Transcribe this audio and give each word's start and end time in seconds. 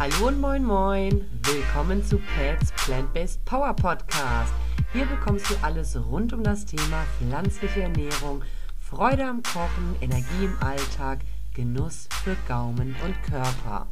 Hallo 0.00 0.28
und 0.28 0.40
moin 0.40 0.64
moin. 0.64 1.26
Willkommen 1.42 2.02
zu 2.02 2.16
Pets 2.34 2.72
Plant-Based 2.72 3.44
Power 3.44 3.74
Podcast. 3.74 4.50
Hier 4.94 5.04
bekommst 5.04 5.50
du 5.50 5.54
alles 5.60 5.94
rund 5.94 6.32
um 6.32 6.42
das 6.42 6.64
Thema 6.64 7.04
pflanzliche 7.18 7.82
Ernährung, 7.82 8.42
Freude 8.78 9.26
am 9.26 9.42
Kochen, 9.42 9.96
Energie 10.00 10.46
im 10.46 10.56
Alltag, 10.62 11.18
Genuss 11.52 12.08
für 12.24 12.34
Gaumen 12.48 12.96
und 13.04 13.22
Körper. 13.24 13.88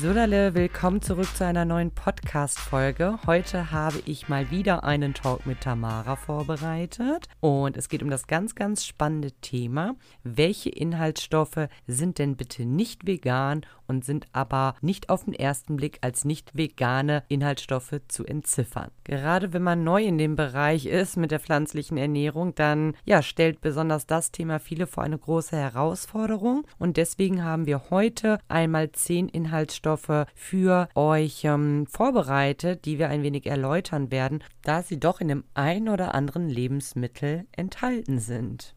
Sodale, 0.00 0.54
willkommen 0.54 1.02
zurück 1.02 1.28
zu 1.36 1.44
einer 1.44 1.66
neuen 1.66 1.90
Podcast-Folge. 1.90 3.18
Heute 3.26 3.72
habe 3.72 4.00
ich 4.06 4.26
mal 4.26 4.50
wieder 4.50 4.84
einen 4.84 5.12
Talk 5.12 5.44
mit 5.44 5.60
Tamara 5.60 6.16
vorbereitet 6.16 7.28
und 7.40 7.76
es 7.76 7.90
geht 7.90 8.02
um 8.02 8.08
das 8.08 8.26
ganz, 8.26 8.54
ganz 8.54 8.86
spannende 8.86 9.32
Thema. 9.42 9.94
Welche 10.24 10.70
Inhaltsstoffe 10.70 11.68
sind 11.86 12.18
denn 12.18 12.36
bitte 12.36 12.64
nicht 12.64 13.06
vegan 13.06 13.66
und 13.86 14.02
sind 14.02 14.26
aber 14.32 14.76
nicht 14.80 15.10
auf 15.10 15.24
den 15.24 15.34
ersten 15.34 15.76
Blick 15.76 15.98
als 16.00 16.24
nicht 16.24 16.56
vegane 16.56 17.22
Inhaltsstoffe 17.28 18.00
zu 18.08 18.24
entziffern? 18.24 18.90
Gerade 19.04 19.52
wenn 19.52 19.62
man 19.62 19.84
neu 19.84 20.02
in 20.02 20.16
dem 20.16 20.36
Bereich 20.36 20.86
ist 20.86 21.18
mit 21.18 21.30
der 21.30 21.40
pflanzlichen 21.40 21.98
Ernährung, 21.98 22.54
dann 22.54 22.96
ja, 23.04 23.20
stellt 23.20 23.60
besonders 23.60 24.06
das 24.06 24.32
Thema 24.32 24.58
viele 24.58 24.86
vor 24.86 25.04
eine 25.04 25.18
große 25.18 25.54
Herausforderung 25.54 26.66
und 26.78 26.96
deswegen 26.96 27.44
haben 27.44 27.66
wir 27.66 27.90
heute 27.90 28.38
einmal 28.48 28.90
zehn 28.92 29.28
Inhaltsstoffe 29.28 29.81
Inhaltsstoffe 29.82 30.26
für 30.34 30.88
euch 30.94 31.44
ähm, 31.44 31.86
vorbereitet, 31.86 32.84
die 32.84 32.98
wir 32.98 33.08
ein 33.08 33.22
wenig 33.22 33.46
erläutern 33.46 34.10
werden, 34.10 34.42
da 34.62 34.82
sie 34.82 34.98
doch 34.98 35.20
in 35.20 35.28
dem 35.28 35.44
ein 35.54 35.88
oder 35.88 36.14
anderen 36.14 36.48
Lebensmittel 36.48 37.46
enthalten 37.52 38.18
sind. 38.18 38.74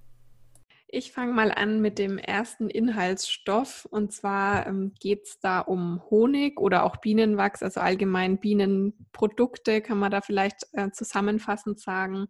Ich 0.87 1.11
fange 1.11 1.33
mal 1.33 1.51
an 1.51 1.81
mit 1.81 1.99
dem 1.99 2.17
ersten 2.17 2.69
Inhaltsstoff. 2.69 3.85
Und 3.89 4.13
zwar 4.13 4.65
ähm, 4.65 4.93
geht 4.99 5.23
es 5.25 5.39
da 5.39 5.59
um 5.59 6.01
Honig 6.09 6.59
oder 6.59 6.83
auch 6.83 6.97
Bienenwachs, 6.97 7.61
also 7.63 7.81
allgemein 7.81 8.39
Bienenprodukte, 8.39 9.81
kann 9.81 9.99
man 9.99 10.11
da 10.11 10.21
vielleicht 10.21 10.67
äh, 10.73 10.91
zusammenfassend 10.91 11.79
sagen. 11.79 12.27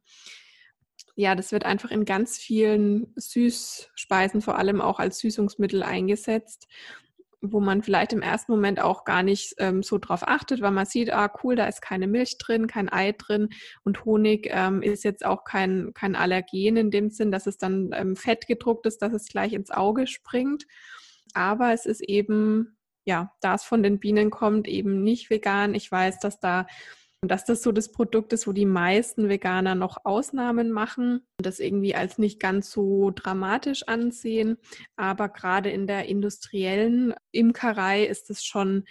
Ja, 1.17 1.35
das 1.35 1.53
wird 1.53 1.63
einfach 1.63 1.91
in 1.91 2.03
ganz 2.03 2.37
vielen 2.37 3.13
Süßspeisen 3.15 4.41
vor 4.41 4.57
allem 4.57 4.81
auch 4.81 4.99
als 4.99 5.19
Süßungsmittel 5.19 5.81
eingesetzt 5.81 6.67
wo 7.41 7.59
man 7.59 7.83
vielleicht 7.83 8.13
im 8.13 8.21
ersten 8.21 8.51
Moment 8.51 8.79
auch 8.81 9.05
gar 9.05 9.23
nicht 9.23 9.55
ähm, 9.57 9.83
so 9.83 9.97
drauf 9.97 10.27
achtet, 10.27 10.61
weil 10.61 10.71
man 10.71 10.85
sieht, 10.85 11.11
ah 11.11 11.31
cool, 11.43 11.55
da 11.55 11.67
ist 11.67 11.81
keine 11.81 12.07
Milch 12.07 12.37
drin, 12.37 12.67
kein 12.67 12.91
Ei 12.91 13.11
drin 13.11 13.49
und 13.83 14.05
Honig 14.05 14.47
ähm, 14.51 14.81
ist 14.81 15.03
jetzt 15.03 15.25
auch 15.25 15.43
kein, 15.43 15.91
kein 15.93 16.15
Allergen 16.15 16.77
in 16.77 16.91
dem 16.91 17.09
Sinn, 17.09 17.31
dass 17.31 17.47
es 17.47 17.57
dann 17.57 17.91
ähm, 17.93 18.15
fett 18.15 18.47
gedruckt 18.47 18.85
ist, 18.85 19.01
dass 19.01 19.13
es 19.13 19.27
gleich 19.27 19.53
ins 19.53 19.71
Auge 19.71 20.07
springt. 20.07 20.65
Aber 21.33 21.73
es 21.73 21.85
ist 21.85 22.01
eben, 22.01 22.77
ja, 23.03 23.33
da 23.41 23.55
es 23.55 23.63
von 23.63 23.83
den 23.83 23.99
Bienen 23.99 24.29
kommt, 24.29 24.67
eben 24.67 25.03
nicht 25.03 25.29
vegan. 25.29 25.75
Ich 25.75 25.91
weiß, 25.91 26.19
dass 26.19 26.39
da 26.39 26.65
dass 27.27 27.45
das 27.45 27.61
so 27.61 27.71
das 27.71 27.91
Produkt 27.91 28.33
ist, 28.33 28.47
wo 28.47 28.51
die 28.51 28.65
meisten 28.65 29.29
Veganer 29.29 29.75
noch 29.75 30.05
Ausnahmen 30.05 30.71
machen 30.71 31.21
und 31.37 31.45
das 31.45 31.59
irgendwie 31.59 31.95
als 31.95 32.17
nicht 32.17 32.39
ganz 32.39 32.71
so 32.71 33.11
dramatisch 33.11 33.87
ansehen. 33.87 34.57
Aber 34.95 35.29
gerade 35.29 35.69
in 35.69 35.87
der 35.87 36.07
industriellen 36.07 37.13
Imkerei 37.31 38.05
ist 38.05 38.29
es 38.29 38.43
schon 38.43 38.85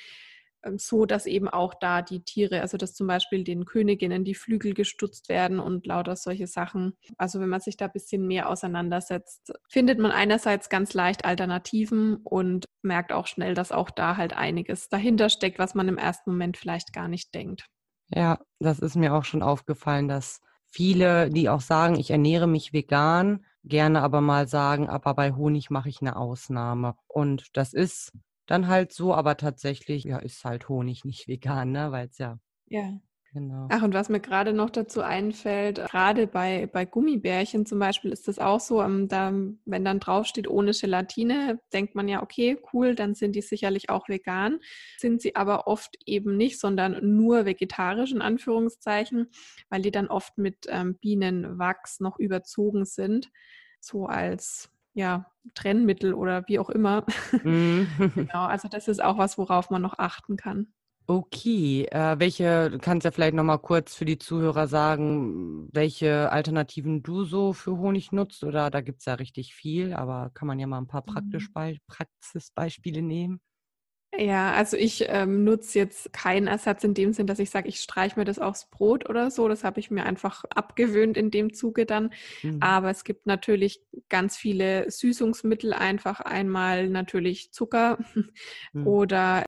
ähm, 0.64 0.78
so, 0.78 1.06
dass 1.06 1.26
eben 1.26 1.48
auch 1.48 1.74
da 1.74 2.02
die 2.02 2.24
Tiere, 2.24 2.60
also 2.60 2.76
dass 2.76 2.94
zum 2.94 3.06
Beispiel 3.06 3.44
den 3.44 3.64
Königinnen 3.64 4.24
die 4.24 4.34
Flügel 4.34 4.74
gestutzt 4.74 5.28
werden 5.28 5.60
und 5.60 5.86
lauter 5.86 6.16
solche 6.16 6.46
Sachen. 6.46 6.94
Also 7.16 7.40
wenn 7.40 7.48
man 7.48 7.60
sich 7.60 7.76
da 7.76 7.86
ein 7.86 7.92
bisschen 7.92 8.26
mehr 8.26 8.48
auseinandersetzt, 8.48 9.52
findet 9.68 9.98
man 9.98 10.10
einerseits 10.10 10.68
ganz 10.68 10.94
leicht 10.94 11.24
Alternativen 11.24 12.16
und 12.16 12.66
merkt 12.82 13.12
auch 13.12 13.26
schnell, 13.26 13.54
dass 13.54 13.72
auch 13.72 13.90
da 13.90 14.16
halt 14.16 14.34
einiges 14.34 14.88
dahinter 14.88 15.28
steckt, 15.28 15.58
was 15.58 15.74
man 15.74 15.88
im 15.88 15.98
ersten 15.98 16.30
Moment 16.30 16.56
vielleicht 16.56 16.92
gar 16.92 17.08
nicht 17.08 17.34
denkt. 17.34 17.66
Ja, 18.14 18.38
das 18.60 18.78
ist 18.78 18.96
mir 18.96 19.12
auch 19.14 19.24
schon 19.24 19.42
aufgefallen, 19.42 20.08
dass 20.08 20.40
viele, 20.66 21.30
die 21.30 21.48
auch 21.48 21.60
sagen, 21.60 21.96
ich 21.98 22.10
ernähre 22.10 22.46
mich 22.46 22.72
vegan, 22.72 23.44
gerne 23.64 24.02
aber 24.02 24.20
mal 24.20 24.46
sagen, 24.48 24.88
aber 24.88 25.14
bei 25.14 25.32
Honig 25.32 25.70
mache 25.70 25.88
ich 25.88 26.00
eine 26.00 26.16
Ausnahme. 26.16 26.96
Und 27.08 27.56
das 27.56 27.72
ist 27.74 28.12
dann 28.46 28.68
halt 28.68 28.92
so, 28.92 29.14
aber 29.14 29.36
tatsächlich 29.36 30.04
ja, 30.04 30.18
ist 30.18 30.44
halt 30.44 30.68
Honig 30.68 31.04
nicht 31.04 31.28
vegan, 31.28 31.72
ne? 31.72 31.92
Weil 31.92 32.06
es 32.08 32.18
ja 32.18 32.38
ja. 32.66 33.00
Genau. 33.34 33.66
Ach, 33.68 33.82
und 33.82 33.94
was 33.94 34.08
mir 34.08 34.20
gerade 34.20 34.52
noch 34.52 34.70
dazu 34.70 35.02
einfällt, 35.02 35.84
gerade 35.90 36.28
bei, 36.28 36.68
bei 36.72 36.84
Gummibärchen 36.84 37.66
zum 37.66 37.80
Beispiel 37.80 38.12
ist 38.12 38.28
das 38.28 38.38
auch 38.38 38.60
so, 38.60 38.80
um, 38.80 38.84
ähm, 38.84 39.08
da, 39.08 39.32
wenn 39.64 39.84
dann 39.84 39.98
draufsteht 39.98 40.46
ohne 40.46 40.70
Gelatine, 40.70 41.58
denkt 41.72 41.96
man 41.96 42.06
ja, 42.06 42.22
okay, 42.22 42.56
cool, 42.72 42.94
dann 42.94 43.16
sind 43.16 43.34
die 43.34 43.42
sicherlich 43.42 43.90
auch 43.90 44.08
vegan. 44.08 44.60
Sind 44.98 45.20
sie 45.20 45.34
aber 45.34 45.66
oft 45.66 45.96
eben 46.06 46.36
nicht, 46.36 46.60
sondern 46.60 47.16
nur 47.16 47.44
vegetarisch 47.44 48.12
in 48.12 48.22
Anführungszeichen, 48.22 49.26
weil 49.68 49.82
die 49.82 49.90
dann 49.90 50.06
oft 50.06 50.38
mit 50.38 50.66
ähm, 50.68 50.96
Bienenwachs 50.98 51.98
noch 51.98 52.20
überzogen 52.20 52.84
sind, 52.84 53.32
so 53.80 54.06
als 54.06 54.70
ja, 54.92 55.26
Trennmittel 55.54 56.14
oder 56.14 56.44
wie 56.46 56.60
auch 56.60 56.70
immer. 56.70 57.04
Mm. 57.42 57.82
genau, 58.14 58.44
also 58.44 58.68
das 58.68 58.86
ist 58.86 59.02
auch 59.02 59.18
was, 59.18 59.38
worauf 59.38 59.70
man 59.70 59.82
noch 59.82 59.98
achten 59.98 60.36
kann. 60.36 60.68
Okay, 61.06 61.86
äh, 61.90 62.18
welche, 62.18 62.70
du 62.70 62.78
kannst 62.78 63.04
ja 63.04 63.10
vielleicht 63.10 63.34
nochmal 63.34 63.58
kurz 63.58 63.94
für 63.94 64.06
die 64.06 64.18
Zuhörer 64.18 64.66
sagen, 64.68 65.68
welche 65.70 66.32
Alternativen 66.32 67.02
du 67.02 67.24
so 67.24 67.52
für 67.52 67.76
Honig 67.76 68.10
nutzt 68.10 68.42
oder 68.42 68.70
da 68.70 68.80
gibt 68.80 69.00
es 69.00 69.04
ja 69.04 69.14
richtig 69.14 69.54
viel, 69.54 69.92
aber 69.92 70.30
kann 70.32 70.48
man 70.48 70.58
ja 70.58 70.66
mal 70.66 70.78
ein 70.78 70.86
paar 70.86 71.02
praktisch 71.02 71.50
mhm. 71.54 71.78
Praxisbeispiele 71.88 73.02
nehmen? 73.02 73.40
Ja, 74.16 74.52
also 74.52 74.76
ich 74.76 75.04
ähm, 75.08 75.44
nutze 75.44 75.78
jetzt 75.78 76.12
keinen 76.12 76.46
Ersatz 76.46 76.84
in 76.84 76.94
dem 76.94 77.12
Sinn, 77.12 77.26
dass 77.26 77.38
ich 77.38 77.50
sage, 77.50 77.68
ich 77.68 77.80
streiche 77.80 78.18
mir 78.18 78.24
das 78.24 78.38
aufs 78.38 78.70
Brot 78.70 79.08
oder 79.08 79.30
so. 79.30 79.48
Das 79.48 79.64
habe 79.64 79.80
ich 79.80 79.90
mir 79.90 80.04
einfach 80.04 80.44
abgewöhnt 80.54 81.16
in 81.16 81.30
dem 81.30 81.52
Zuge 81.52 81.84
dann. 81.84 82.12
Mhm. 82.42 82.58
Aber 82.60 82.90
es 82.90 83.04
gibt 83.04 83.26
natürlich 83.26 83.80
ganz 84.08 84.36
viele 84.36 84.90
Süßungsmittel, 84.90 85.72
einfach 85.72 86.20
einmal 86.20 86.88
natürlich 86.88 87.52
Zucker 87.52 87.98
mhm. 88.72 88.86
oder 88.86 89.44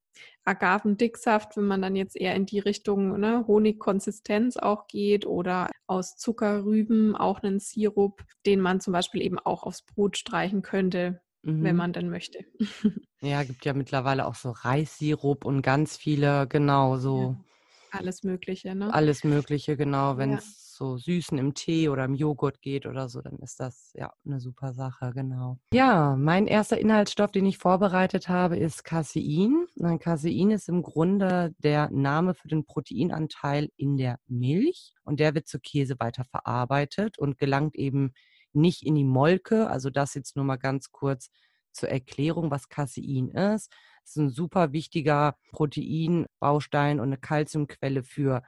Agavendicksaft, 0.47 1.57
wenn 1.57 1.67
man 1.67 1.83
dann 1.83 1.97
jetzt 1.97 2.17
eher 2.17 2.34
in 2.34 2.47
die 2.47 2.61
Richtung 2.61 3.19
ne, 3.19 3.45
Honigkonsistenz 3.47 4.57
auch 4.57 4.87
geht 4.87 5.27
oder 5.27 5.71
aus 5.87 6.17
Zuckerrüben 6.17 7.17
auch 7.17 7.43
einen 7.43 7.59
Sirup, 7.59 8.25
den 8.47 8.61
man 8.61 8.81
zum 8.81 8.93
Beispiel 8.93 9.23
eben 9.23 9.39
auch 9.39 9.65
aufs 9.65 9.83
Brot 9.83 10.17
streichen 10.17 10.62
könnte, 10.62 11.21
mhm. 11.43 11.65
wenn 11.65 11.77
man 11.77 11.93
denn 11.93 12.09
möchte. 12.11 12.45
Ja, 13.23 13.43
gibt 13.45 13.65
ja 13.65 13.73
mittlerweile 13.73 14.27
auch 14.27 14.34
so 14.34 14.51
Reissirup 14.51 15.47
und 15.47 15.62
ganz 15.62 15.97
viele, 15.97 16.47
genau 16.47 16.99
so. 16.99 17.34
Ja, 17.93 17.99
alles 17.99 18.23
Mögliche, 18.23 18.75
ne? 18.75 18.93
Alles 18.93 19.25
Mögliche, 19.25 19.77
genau. 19.78 20.19
Wenn 20.19 20.34
es 20.34 20.66
so 20.77 20.97
Süßen 20.97 21.39
im 21.39 21.55
Tee 21.55 21.89
oder 21.89 22.05
im 22.05 22.15
Joghurt 22.15 22.61
geht 22.61 22.87
oder 22.87 23.09
so, 23.09 23.21
dann 23.23 23.39
ist 23.39 23.61
das 23.61 23.93
ja 23.95 24.13
eine 24.25 24.41
super 24.41 24.73
Sache, 24.73 25.13
genau. 25.15 25.59
Ja, 25.73 26.17
mein 26.17 26.47
erster 26.47 26.79
Inhaltsstoff, 26.79 27.31
den 27.31 27.47
ich 27.47 27.59
vorbereitet 27.59 28.29
habe, 28.29 28.57
ist 28.57 28.85
Casein. 28.85 29.67
Casein 30.01 30.51
ist 30.51 30.69
im 30.69 30.83
Grunde 30.83 31.55
der 31.59 31.91
Name 31.91 32.35
für 32.35 32.49
den 32.49 32.65
Proteinanteil 32.65 33.71
in 33.77 33.97
der 33.97 34.19
Milch 34.27 34.95
und 35.05 35.21
der 35.21 35.35
wird 35.35 35.49
zu 35.49 35.59
Käse 35.59 35.97
weiterverarbeitet 35.99 37.19
und 37.19 37.39
gelangt 37.39 37.75
eben 37.77 38.13
nicht 38.53 38.85
in 38.85 38.95
die 38.95 39.05
Molke. 39.05 39.69
Also 39.69 39.91
das 39.91 40.15
jetzt 40.15 40.37
nur 40.37 40.45
mal 40.45 40.57
ganz 40.57 40.91
kurz 40.91 41.31
zur 41.73 41.89
Erklärung, 41.91 42.51
was 42.51 42.69
Casein 42.69 43.29
ist. 43.29 43.71
Es 44.03 44.11
ist 44.11 44.17
ein 44.17 44.31
super 44.31 44.73
wichtiger 44.73 45.37
Proteinbaustein 45.51 47.01
und 47.01 47.07
eine 47.07 47.19
Kalziumquelle 47.19 48.03
für 48.03 48.43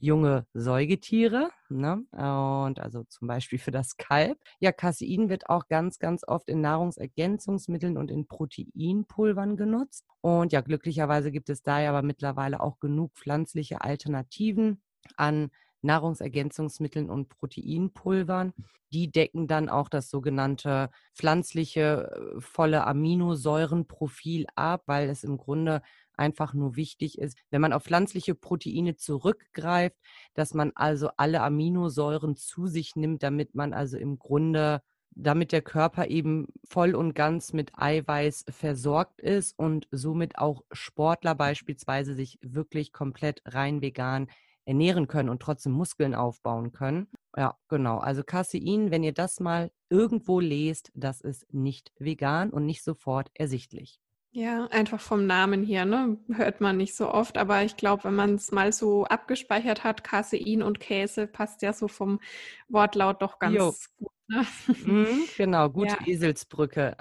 junge 0.00 0.46
Säugetiere, 0.54 1.50
ne? 1.68 2.04
und 2.12 2.80
also 2.80 3.04
zum 3.04 3.28
Beispiel 3.28 3.58
für 3.58 3.70
das 3.70 3.96
Kalb. 3.96 4.38
Ja, 4.58 4.72
Casein 4.72 5.28
wird 5.28 5.48
auch 5.48 5.68
ganz, 5.68 5.98
ganz 5.98 6.24
oft 6.26 6.48
in 6.48 6.60
Nahrungsergänzungsmitteln 6.60 7.96
und 7.96 8.10
in 8.10 8.26
Proteinpulvern 8.26 9.56
genutzt. 9.56 10.06
Und 10.22 10.52
ja, 10.52 10.60
glücklicherweise 10.62 11.30
gibt 11.30 11.50
es 11.50 11.62
da 11.62 11.80
ja 11.80 11.90
aber 11.90 12.02
mittlerweile 12.02 12.60
auch 12.60 12.80
genug 12.80 13.12
pflanzliche 13.14 13.82
Alternativen 13.82 14.82
an 15.16 15.50
Nahrungsergänzungsmitteln 15.82 17.10
und 17.10 17.28
Proteinpulvern. 17.28 18.52
Die 18.92 19.10
decken 19.10 19.46
dann 19.46 19.68
auch 19.68 19.88
das 19.88 20.10
sogenannte 20.10 20.90
pflanzliche 21.14 22.10
äh, 22.10 22.40
volle 22.40 22.86
Aminosäurenprofil 22.86 24.46
ab, 24.56 24.82
weil 24.86 25.08
es 25.08 25.24
im 25.24 25.38
Grunde 25.38 25.82
einfach 26.20 26.54
nur 26.54 26.76
wichtig 26.76 27.18
ist, 27.18 27.36
wenn 27.50 27.60
man 27.60 27.72
auf 27.72 27.82
pflanzliche 27.84 28.34
Proteine 28.34 28.96
zurückgreift, 28.96 29.96
dass 30.34 30.54
man 30.54 30.72
also 30.74 31.10
alle 31.16 31.40
Aminosäuren 31.42 32.36
zu 32.36 32.66
sich 32.66 32.94
nimmt, 32.94 33.22
damit 33.22 33.54
man 33.54 33.72
also 33.72 33.96
im 33.96 34.18
Grunde 34.18 34.82
damit 35.12 35.50
der 35.52 35.62
Körper 35.62 36.06
eben 36.06 36.46
voll 36.64 36.94
und 36.94 37.14
ganz 37.14 37.52
mit 37.52 37.72
Eiweiß 37.76 38.44
versorgt 38.50 39.20
ist 39.20 39.58
und 39.58 39.88
somit 39.90 40.38
auch 40.38 40.62
Sportler 40.70 41.34
beispielsweise 41.34 42.14
sich 42.14 42.38
wirklich 42.42 42.92
komplett 42.92 43.42
rein 43.44 43.82
vegan 43.82 44.28
ernähren 44.66 45.08
können 45.08 45.30
und 45.30 45.42
trotzdem 45.42 45.72
Muskeln 45.72 46.14
aufbauen 46.14 46.70
können. 46.70 47.08
Ja, 47.36 47.56
genau. 47.68 47.98
Also 47.98 48.22
Casein, 48.22 48.90
wenn 48.90 49.02
ihr 49.02 49.12
das 49.12 49.40
mal 49.40 49.72
irgendwo 49.88 50.38
lest, 50.38 50.92
das 50.94 51.20
ist 51.20 51.52
nicht 51.52 51.92
vegan 51.98 52.50
und 52.50 52.66
nicht 52.66 52.84
sofort 52.84 53.30
ersichtlich. 53.34 53.98
Ja, 54.32 54.66
einfach 54.66 55.00
vom 55.00 55.26
Namen 55.26 55.64
her, 55.64 55.84
ne? 55.84 56.16
Hört 56.32 56.60
man 56.60 56.76
nicht 56.76 56.94
so 56.94 57.10
oft, 57.12 57.36
aber 57.36 57.64
ich 57.64 57.76
glaube, 57.76 58.04
wenn 58.04 58.14
man 58.14 58.36
es 58.36 58.52
mal 58.52 58.72
so 58.72 59.04
abgespeichert 59.04 59.82
hat, 59.82 60.04
Casein 60.04 60.62
und 60.62 60.78
Käse, 60.78 61.26
passt 61.26 61.62
ja 61.62 61.72
so 61.72 61.88
vom 61.88 62.20
Wortlaut 62.68 63.22
doch 63.22 63.40
ganz 63.40 63.56
jo. 63.56 63.74
gut. 63.98 64.12
Ne? 64.28 64.46
Mhm, 64.84 65.24
genau, 65.36 65.68
gute 65.68 65.96
ja. 66.00 66.06
Eselsbrücke. 66.06 66.96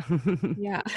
Ja. 0.55 0.81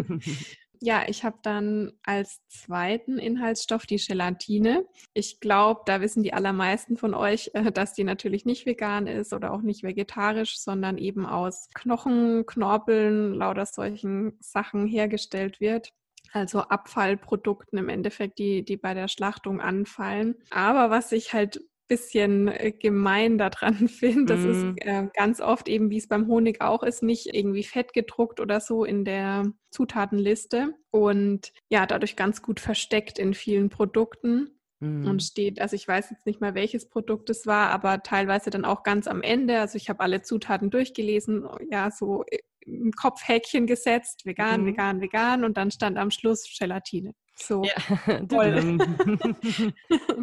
Ja, 0.80 1.04
ich 1.06 1.24
habe 1.24 1.38
dann 1.42 1.92
als 2.02 2.40
zweiten 2.48 3.18
Inhaltsstoff 3.18 3.86
die 3.86 3.96
Gelatine. 3.96 4.86
Ich 5.14 5.40
glaube, 5.40 5.82
da 5.86 6.00
wissen 6.00 6.22
die 6.22 6.32
allermeisten 6.32 6.96
von 6.96 7.14
euch, 7.14 7.50
äh, 7.54 7.72
dass 7.72 7.94
die 7.94 8.04
natürlich 8.04 8.44
nicht 8.44 8.66
vegan 8.66 9.06
ist 9.06 9.32
oder 9.32 9.52
auch 9.52 9.62
nicht 9.62 9.82
vegetarisch, 9.82 10.58
sondern 10.58 10.98
eben 10.98 11.26
aus 11.26 11.68
Knochen, 11.74 12.46
Knorpeln, 12.46 13.34
lauter 13.34 13.66
solchen 13.66 14.36
Sachen 14.40 14.86
hergestellt 14.86 15.60
wird 15.60 15.92
also 16.34 16.60
Abfallprodukten 16.60 17.78
im 17.78 17.88
Endeffekt, 17.88 18.38
die, 18.38 18.64
die 18.64 18.76
bei 18.76 18.92
der 18.92 19.08
Schlachtung 19.08 19.60
anfallen. 19.60 20.34
Aber 20.50 20.90
was 20.90 21.12
ich 21.12 21.32
halt 21.32 21.60
bisschen 21.88 22.48
äh, 22.48 22.72
gemein 22.72 23.38
daran 23.38 23.88
finde. 23.88 24.34
Das 24.34 24.44
mm. 24.44 24.50
ist 24.50 24.64
mhm. 24.64 24.76
äh, 24.78 25.08
ganz 25.14 25.40
oft 25.40 25.68
eben, 25.68 25.90
wie 25.90 25.98
es 25.98 26.08
beim 26.08 26.26
Honig 26.26 26.60
auch 26.60 26.82
ist, 26.82 27.02
nicht 27.02 27.34
irgendwie 27.34 27.64
fett 27.64 27.92
gedruckt 27.92 28.40
oder 28.40 28.60
so 28.60 28.84
in 28.84 29.04
der 29.04 29.52
Zutatenliste 29.70 30.74
und 30.90 31.52
ja, 31.68 31.86
dadurch 31.86 32.16
ganz 32.16 32.42
gut 32.42 32.60
versteckt 32.60 33.18
in 33.18 33.34
vielen 33.34 33.68
Produkten. 33.68 34.50
Und 34.80 35.06
mhm. 35.06 35.20
steht, 35.20 35.62
also 35.62 35.76
ich 35.76 35.88
weiß 35.88 36.10
jetzt 36.10 36.26
nicht 36.26 36.42
mal, 36.42 36.54
welches 36.54 36.90
Produkt 36.90 37.30
es 37.30 37.46
war, 37.46 37.70
aber 37.70 38.02
teilweise 38.02 38.50
dann 38.50 38.66
auch 38.66 38.82
ganz 38.82 39.06
am 39.06 39.22
Ende. 39.22 39.60
Also 39.60 39.76
ich 39.76 39.88
habe 39.88 40.00
alle 40.00 40.20
Zutaten 40.20 40.68
durchgelesen, 40.68 41.48
ja, 41.70 41.90
so 41.90 42.24
im 42.60 42.92
Kopfhäkchen 42.92 43.66
gesetzt, 43.66 44.26
vegan, 44.26 44.62
mhm. 44.62 44.66
vegan, 44.66 45.00
vegan 45.00 45.44
und 45.44 45.56
dann 45.56 45.70
stand 45.70 45.96
am 45.96 46.10
Schluss 46.10 46.54
Gelatine. 46.58 47.14
So 47.34 47.64
ja. 47.64 48.20
toll. 48.28 48.78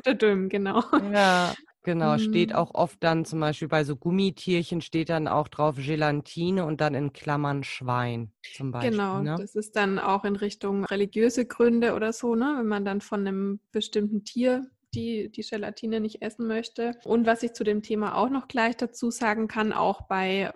Der 0.06 0.14
Düm, 0.14 0.50
genau. 0.50 0.84
Ja, 1.14 1.54
genau. 1.84 2.18
Steht 2.18 2.50
mhm. 2.50 2.56
auch 2.56 2.74
oft 2.74 2.98
dann 3.04 3.26
zum 3.26 3.40
Beispiel 3.40 3.68
bei 3.68 3.84
so 3.84 3.96
Gummitierchen 3.96 4.82
steht 4.82 5.10
dann 5.10 5.28
auch 5.28 5.48
drauf 5.48 5.76
Gelatine 5.78 6.66
und 6.66 6.82
dann 6.82 6.96
in 6.96 7.14
Klammern 7.14 7.64
Schwein 7.64 8.32
zum 8.56 8.72
Beispiel. 8.72 8.92
Genau, 8.92 9.22
ne? 9.22 9.36
das 9.38 9.56
ist 9.56 9.76
dann 9.76 10.00
auch 10.00 10.24
in 10.24 10.36
Richtung 10.36 10.86
religiöse 10.86 11.46
Gründe 11.46 11.94
oder 11.94 12.14
so, 12.14 12.36
ne? 12.36 12.56
Wenn 12.58 12.68
man 12.68 12.86
dann 12.86 13.02
von 13.02 13.22
einem 13.22 13.60
bestimmten 13.72 14.24
Tier 14.24 14.70
die 14.94 15.32
die 15.32 15.42
Gelatine 15.42 16.02
nicht 16.02 16.22
essen 16.22 16.48
möchte. 16.48 16.98
Und 17.06 17.26
was 17.26 17.44
ich 17.44 17.54
zu 17.54 17.64
dem 17.64 17.82
Thema 17.82 18.18
auch 18.18 18.30
noch 18.30 18.48
gleich 18.48 18.76
dazu 18.76 19.10
sagen 19.10 19.48
kann, 19.48 19.72
auch 19.74 20.02
bei 20.02 20.52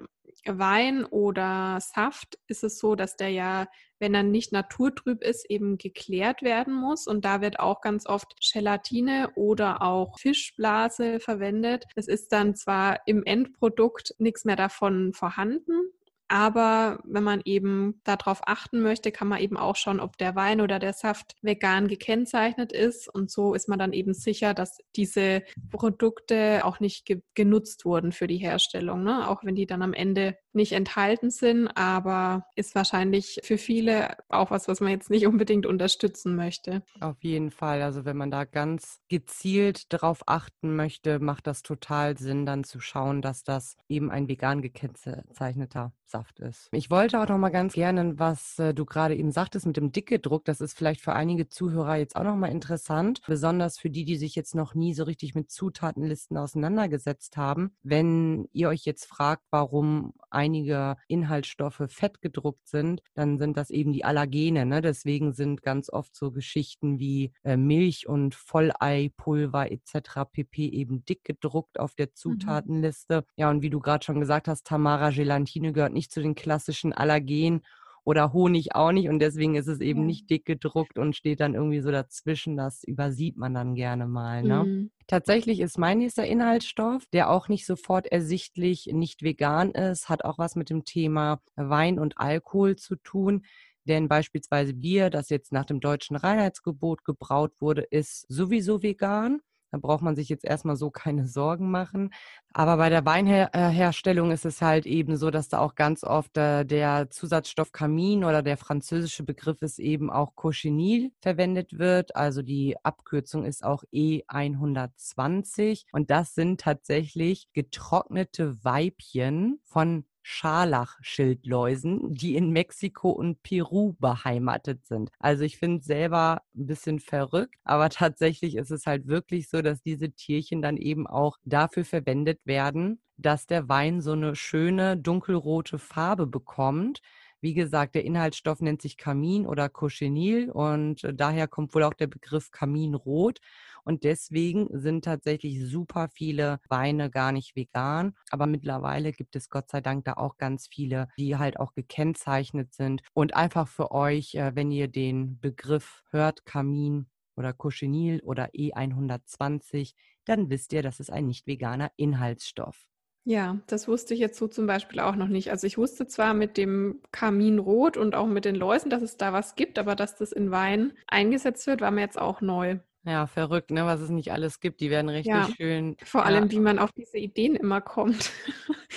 Wein 0.45 1.05
oder 1.05 1.79
Saft 1.81 2.37
ist 2.47 2.63
es 2.63 2.77
so, 2.79 2.95
dass 2.95 3.15
der 3.15 3.29
ja, 3.29 3.67
wenn 3.99 4.13
er 4.13 4.23
nicht 4.23 4.51
naturtrüb 4.51 5.23
ist, 5.23 5.49
eben 5.49 5.77
geklärt 5.77 6.41
werden 6.41 6.73
muss. 6.73 7.07
Und 7.07 7.25
da 7.25 7.41
wird 7.41 7.59
auch 7.59 7.81
ganz 7.81 8.05
oft 8.07 8.35
Gelatine 8.53 9.31
oder 9.35 9.81
auch 9.81 10.19
Fischblase 10.19 11.19
verwendet. 11.19 11.85
Es 11.95 12.07
ist 12.07 12.31
dann 12.31 12.55
zwar 12.55 12.99
im 13.05 13.23
Endprodukt 13.23 14.13
nichts 14.19 14.45
mehr 14.45 14.55
davon 14.55 15.13
vorhanden, 15.13 15.91
aber 16.27 16.99
wenn 17.03 17.23
man 17.23 17.41
eben 17.45 18.01
darauf 18.03 18.41
achten 18.47 18.81
möchte, 18.81 19.11
kann 19.11 19.27
man 19.27 19.39
eben 19.39 19.57
auch 19.57 19.75
schauen, 19.75 19.99
ob 19.99 20.17
der 20.17 20.35
Wein 20.35 20.59
oder 20.59 20.79
der 20.79 20.93
Saft 20.93 21.35
vegan 21.41 21.87
gekennzeichnet 21.87 22.71
ist. 22.71 23.07
Und 23.07 23.29
so 23.29 23.53
ist 23.53 23.69
man 23.69 23.77
dann 23.77 23.93
eben 23.93 24.13
sicher, 24.13 24.53
dass 24.53 24.79
diese 24.95 25.43
Produkte 25.69 26.61
auch 26.63 26.79
nicht 26.79 27.05
ge 27.05 27.21
genutzt 27.35 27.85
wurden 27.85 28.11
für 28.11 28.27
die 28.27 28.37
Herstellung. 28.37 29.03
Ne? 29.03 29.29
Auch 29.29 29.43
wenn 29.43 29.55
die 29.55 29.65
dann 29.65 29.81
am 29.81 29.93
Ende 29.93 30.37
nicht 30.53 30.71
enthalten 30.71 31.29
sind, 31.29 31.67
aber 31.75 32.45
ist 32.55 32.75
wahrscheinlich 32.75 33.41
für 33.43 33.57
viele 33.57 34.15
auch 34.29 34.51
was, 34.51 34.67
was 34.67 34.79
man 34.79 34.91
jetzt 34.91 35.09
nicht 35.09 35.27
unbedingt 35.27 35.65
unterstützen 35.65 36.35
möchte. 36.35 36.81
Auf 37.01 37.21
jeden 37.23 37.51
Fall. 37.51 37.81
Also 37.81 38.05
wenn 38.05 38.17
man 38.17 38.31
da 38.31 38.45
ganz 38.45 38.99
gezielt 39.09 39.91
darauf 39.93 40.23
achten 40.27 40.75
möchte, 40.75 41.19
macht 41.19 41.45
das 41.45 41.61
total 41.61 42.17
Sinn, 42.17 42.45
dann 42.45 42.63
zu 42.63 42.79
schauen, 42.79 43.21
dass 43.21 43.43
das 43.43 43.75
eben 43.89 44.09
ein 44.09 44.27
vegan 44.27 44.61
gekennzeichneter 44.61 45.93
Saft 46.05 46.14
ist. 46.39 46.69
Ich 46.71 46.89
wollte 46.89 47.21
auch 47.21 47.27
noch 47.27 47.37
mal 47.37 47.49
ganz 47.49 47.73
gerne, 47.73 48.17
was 48.17 48.59
äh, 48.59 48.73
du 48.73 48.85
gerade 48.85 49.15
eben 49.15 49.31
sagtest 49.31 49.65
mit 49.65 49.77
dem 49.77 49.91
Dickgedruck, 49.91 50.45
das 50.45 50.61
ist 50.61 50.77
vielleicht 50.77 51.01
für 51.01 51.13
einige 51.13 51.47
Zuhörer 51.47 51.97
jetzt 51.97 52.15
auch 52.15 52.23
noch 52.23 52.35
mal 52.35 52.47
interessant, 52.47 53.21
besonders 53.27 53.77
für 53.77 53.89
die, 53.89 54.05
die 54.05 54.17
sich 54.17 54.35
jetzt 54.35 54.55
noch 54.55 54.75
nie 54.75 54.93
so 54.93 55.03
richtig 55.03 55.35
mit 55.35 55.51
Zutatenlisten 55.51 56.37
auseinandergesetzt 56.37 57.37
haben. 57.37 57.75
Wenn 57.83 58.47
ihr 58.51 58.69
euch 58.69 58.85
jetzt 58.85 59.05
fragt, 59.05 59.43
warum 59.51 60.13
einige 60.29 60.97
Inhaltsstoffe 61.07 61.83
fettgedruckt 61.87 62.67
sind, 62.67 63.01
dann 63.13 63.37
sind 63.37 63.57
das 63.57 63.69
eben 63.69 63.93
die 63.93 64.05
Allergene. 64.05 64.65
Ne? 64.65 64.81
Deswegen 64.81 65.33
sind 65.33 65.61
ganz 65.61 65.89
oft 65.89 66.15
so 66.15 66.31
Geschichten 66.31 66.99
wie 66.99 67.31
äh, 67.43 67.57
Milch 67.57 68.07
und 68.07 68.35
Volleipulver 68.35 69.71
etc. 69.71 70.29
pp. 70.31 70.67
eben 70.67 71.05
dick 71.05 71.23
gedruckt 71.23 71.79
auf 71.79 71.95
der 71.95 72.07
mhm. 72.07 72.15
Zutatenliste. 72.15 73.21
Mhm. 73.21 73.25
Ja, 73.37 73.49
und 73.49 73.61
wie 73.61 73.69
du 73.69 73.79
gerade 73.79 74.03
schon 74.03 74.19
gesagt 74.19 74.47
hast, 74.47 74.67
Tamara 74.67 75.09
Gelatine 75.09 75.73
gehört 75.73 75.93
nicht 75.93 76.04
zu 76.09 76.21
den 76.21 76.35
klassischen 76.35 76.93
Allergenen 76.93 77.61
oder 78.05 78.33
Honig 78.33 78.75
auch 78.75 78.91
nicht 78.91 79.09
und 79.09 79.19
deswegen 79.19 79.55
ist 79.55 79.67
es 79.67 79.81
eben 79.81 80.01
ja. 80.01 80.05
nicht 80.05 80.29
dick 80.29 80.45
gedruckt 80.45 80.99
und 80.99 81.15
steht 81.15 81.39
dann 81.39 81.55
irgendwie 81.55 81.81
so 81.81 81.91
dazwischen. 81.91 82.55
Das 82.55 82.83
übersieht 82.83 83.35
man 83.35 83.53
dann 83.53 83.73
gerne 83.73 84.05
mal. 84.05 84.43
Ne? 84.43 84.63
Mhm. 84.63 84.91
Tatsächlich 85.07 85.59
ist 85.59 85.79
mein 85.79 85.97
nächster 85.97 86.25
Inhaltsstoff, 86.25 87.05
der 87.11 87.31
auch 87.31 87.49
nicht 87.49 87.65
sofort 87.65 88.05
ersichtlich 88.05 88.89
nicht 88.93 89.23
vegan 89.23 89.71
ist, 89.71 90.07
hat 90.07 90.23
auch 90.23 90.37
was 90.37 90.55
mit 90.55 90.69
dem 90.69 90.85
Thema 90.85 91.41
Wein 91.55 91.99
und 91.99 92.19
Alkohol 92.19 92.75
zu 92.75 92.95
tun. 92.95 93.43
Denn 93.85 94.07
beispielsweise 94.07 94.73
Bier, 94.73 95.09
das 95.09 95.29
jetzt 95.29 95.51
nach 95.51 95.65
dem 95.65 95.79
deutschen 95.79 96.15
Reinheitsgebot 96.15 97.05
gebraut 97.05 97.53
wurde, 97.59 97.81
ist 97.81 98.25
sowieso 98.29 98.83
vegan. 98.83 99.41
Da 99.71 99.77
braucht 99.77 100.01
man 100.01 100.15
sich 100.15 100.29
jetzt 100.29 100.45
erstmal 100.45 100.75
so 100.75 100.89
keine 100.89 101.27
Sorgen 101.27 101.69
machen. 101.69 102.11
Aber 102.53 102.77
bei 102.77 102.89
der 102.89 103.05
Weinherstellung 103.05 104.31
ist 104.31 104.45
es 104.45 104.61
halt 104.61 104.85
eben 104.85 105.17
so, 105.17 105.31
dass 105.31 105.49
da 105.49 105.59
auch 105.59 105.75
ganz 105.75 106.03
oft 106.03 106.37
äh, 106.37 106.63
der 106.63 107.09
Zusatzstoff 107.09 107.71
Kamin 107.71 108.23
oder 108.23 108.41
der 108.41 108.57
französische 108.57 109.23
Begriff 109.23 109.61
ist 109.61 109.79
eben 109.79 110.09
auch 110.09 110.35
Cochenil 110.35 111.11
verwendet 111.21 111.77
wird. 111.77 112.15
Also 112.15 112.41
die 112.41 112.77
Abkürzung 112.83 113.43
ist 113.43 113.63
auch 113.63 113.83
E120. 113.93 115.85
Und 115.91 116.09
das 116.09 116.33
sind 116.35 116.61
tatsächlich 116.61 117.49
getrocknete 117.53 118.63
Weibchen 118.63 119.59
von 119.65 120.05
Scharlachschildläusen, 120.27 122.11
die 122.15 122.35
in 122.35 122.49
Mexiko 122.49 123.11
und 123.11 123.43
Peru 123.43 123.93
beheimatet 123.99 124.83
sind. 124.83 125.11
Also 125.19 125.43
ich 125.43 125.57
finde 125.57 125.81
es 125.81 125.85
selber 125.85 126.41
ein 126.55 126.65
bisschen 126.65 126.99
verrückt, 126.99 127.53
aber 127.63 127.89
tatsächlich 127.91 128.55
ist 128.55 128.71
es 128.71 128.87
halt 128.87 129.05
wirklich 129.05 129.49
so, 129.49 129.61
dass 129.61 129.83
diese 129.83 130.09
Tierchen 130.11 130.63
dann 130.63 130.77
eben 130.77 131.05
auch 131.05 131.37
dafür 131.45 131.85
verwendet 131.85 132.39
werden, 132.43 132.99
dass 133.17 133.45
der 133.45 133.69
Wein 133.69 134.01
so 134.01 134.13
eine 134.13 134.35
schöne 134.35 134.97
dunkelrote 134.97 135.77
Farbe 135.77 136.25
bekommt. 136.25 137.01
Wie 137.39 137.53
gesagt, 137.53 137.93
der 137.93 138.03
Inhaltsstoff 138.03 138.61
nennt 138.61 138.81
sich 138.81 138.97
Kamin 138.97 139.45
oder 139.45 139.69
Cochenil 139.69 140.49
und 140.49 141.03
äh, 141.03 141.13
daher 141.13 141.47
kommt 141.47 141.75
wohl 141.75 141.83
auch 141.83 141.93
der 141.93 142.07
Begriff 142.07 142.49
Kaminrot. 142.49 143.41
Und 143.85 144.03
deswegen 144.03 144.67
sind 144.71 145.05
tatsächlich 145.05 145.63
super 145.63 146.09
viele 146.11 146.59
Weine 146.67 147.09
gar 147.09 147.31
nicht 147.31 147.55
vegan. 147.55 148.15
Aber 148.31 148.47
mittlerweile 148.47 149.11
gibt 149.13 149.35
es 149.35 149.49
Gott 149.49 149.69
sei 149.69 149.79
Dank 149.79 150.05
da 150.05 150.13
auch 150.13 150.37
ganz 150.37 150.67
viele, 150.67 151.07
die 151.17 151.37
halt 151.37 151.59
auch 151.59 151.73
gekennzeichnet 151.73 152.73
sind. 152.73 153.01
Und 153.13 153.35
einfach 153.35 153.67
für 153.67 153.91
euch, 153.91 154.35
äh, 154.35 154.55
wenn 154.55 154.71
ihr 154.71 154.87
den 154.87 155.39
Begriff 155.39 156.03
hört, 156.09 156.45
Kamin 156.45 157.07
oder 157.37 157.53
Cochenil 157.53 158.21
oder 158.21 158.53
E120, 158.53 159.93
dann 160.25 160.49
wisst 160.49 160.73
ihr, 160.73 160.81
das 160.81 160.99
ist 160.99 161.11
ein 161.11 161.27
nicht 161.27 161.47
veganer 161.47 161.91
Inhaltsstoff. 161.95 162.87
Ja, 163.27 163.59
das 163.65 163.87
wusste 163.87 164.13
ich 164.13 164.19
jetzt 164.19 164.37
so 164.37 164.47
zum 164.47 164.67
Beispiel 164.67 164.99
auch 164.99 165.15
noch 165.15 165.27
nicht. 165.27 165.49
Also 165.49 165.65
ich 165.65 165.79
wusste 165.79 166.05
zwar 166.05 166.35
mit 166.35 166.57
dem 166.57 167.01
Kaminrot 167.11 167.97
und 167.97 168.13
auch 168.13 168.27
mit 168.27 168.45
den 168.45 168.53
Läusen, 168.55 168.91
dass 168.91 169.01
es 169.01 169.17
da 169.17 169.33
was 169.33 169.55
gibt, 169.55 169.79
aber 169.79 169.95
dass 169.95 170.15
das 170.15 170.31
in 170.31 170.51
Wein 170.51 170.93
eingesetzt 171.07 171.65
wird, 171.65 171.81
war 171.81 171.89
mir 171.89 172.01
jetzt 172.01 172.19
auch 172.19 172.41
neu. 172.41 172.77
Ja, 173.05 173.27
verrückt, 173.27 173.69
ne, 173.69 173.85
was 173.85 174.01
es 174.01 174.09
nicht 174.09 174.31
alles 174.31 174.59
gibt. 174.59 174.81
Die 174.81 174.89
werden 174.89 175.09
richtig 175.09 175.33
ja, 175.33 175.47
schön. 175.55 175.95
Vor 176.03 176.21
ja. 176.21 176.27
allem, 176.27 176.49
wie 176.49 176.59
man 176.59 176.79
auf 176.79 176.91
diese 176.91 177.19
Ideen 177.19 177.55
immer 177.55 177.79
kommt. 177.79 178.31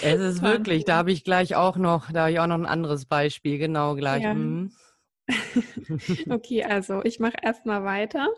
Es 0.03 0.21
ist 0.21 0.43
wirklich, 0.43 0.85
da 0.85 0.97
habe 0.97 1.13
ich 1.13 1.25
gleich 1.25 1.57
auch 1.57 1.77
noch, 1.77 2.11
da 2.11 2.23
habe 2.23 2.33
ich 2.33 2.41
auch 2.41 2.47
noch 2.47 2.55
ein 2.55 2.67
anderes 2.67 3.05
Beispiel, 3.05 3.59
genau 3.59 3.95
gleich. 3.97 4.23
Ja. 4.23 4.33
Mhm. 4.33 4.73
okay, 6.31 6.65
also 6.65 7.03
ich 7.05 7.21
mache 7.21 7.37
erstmal 7.43 7.85
weiter. 7.85 8.29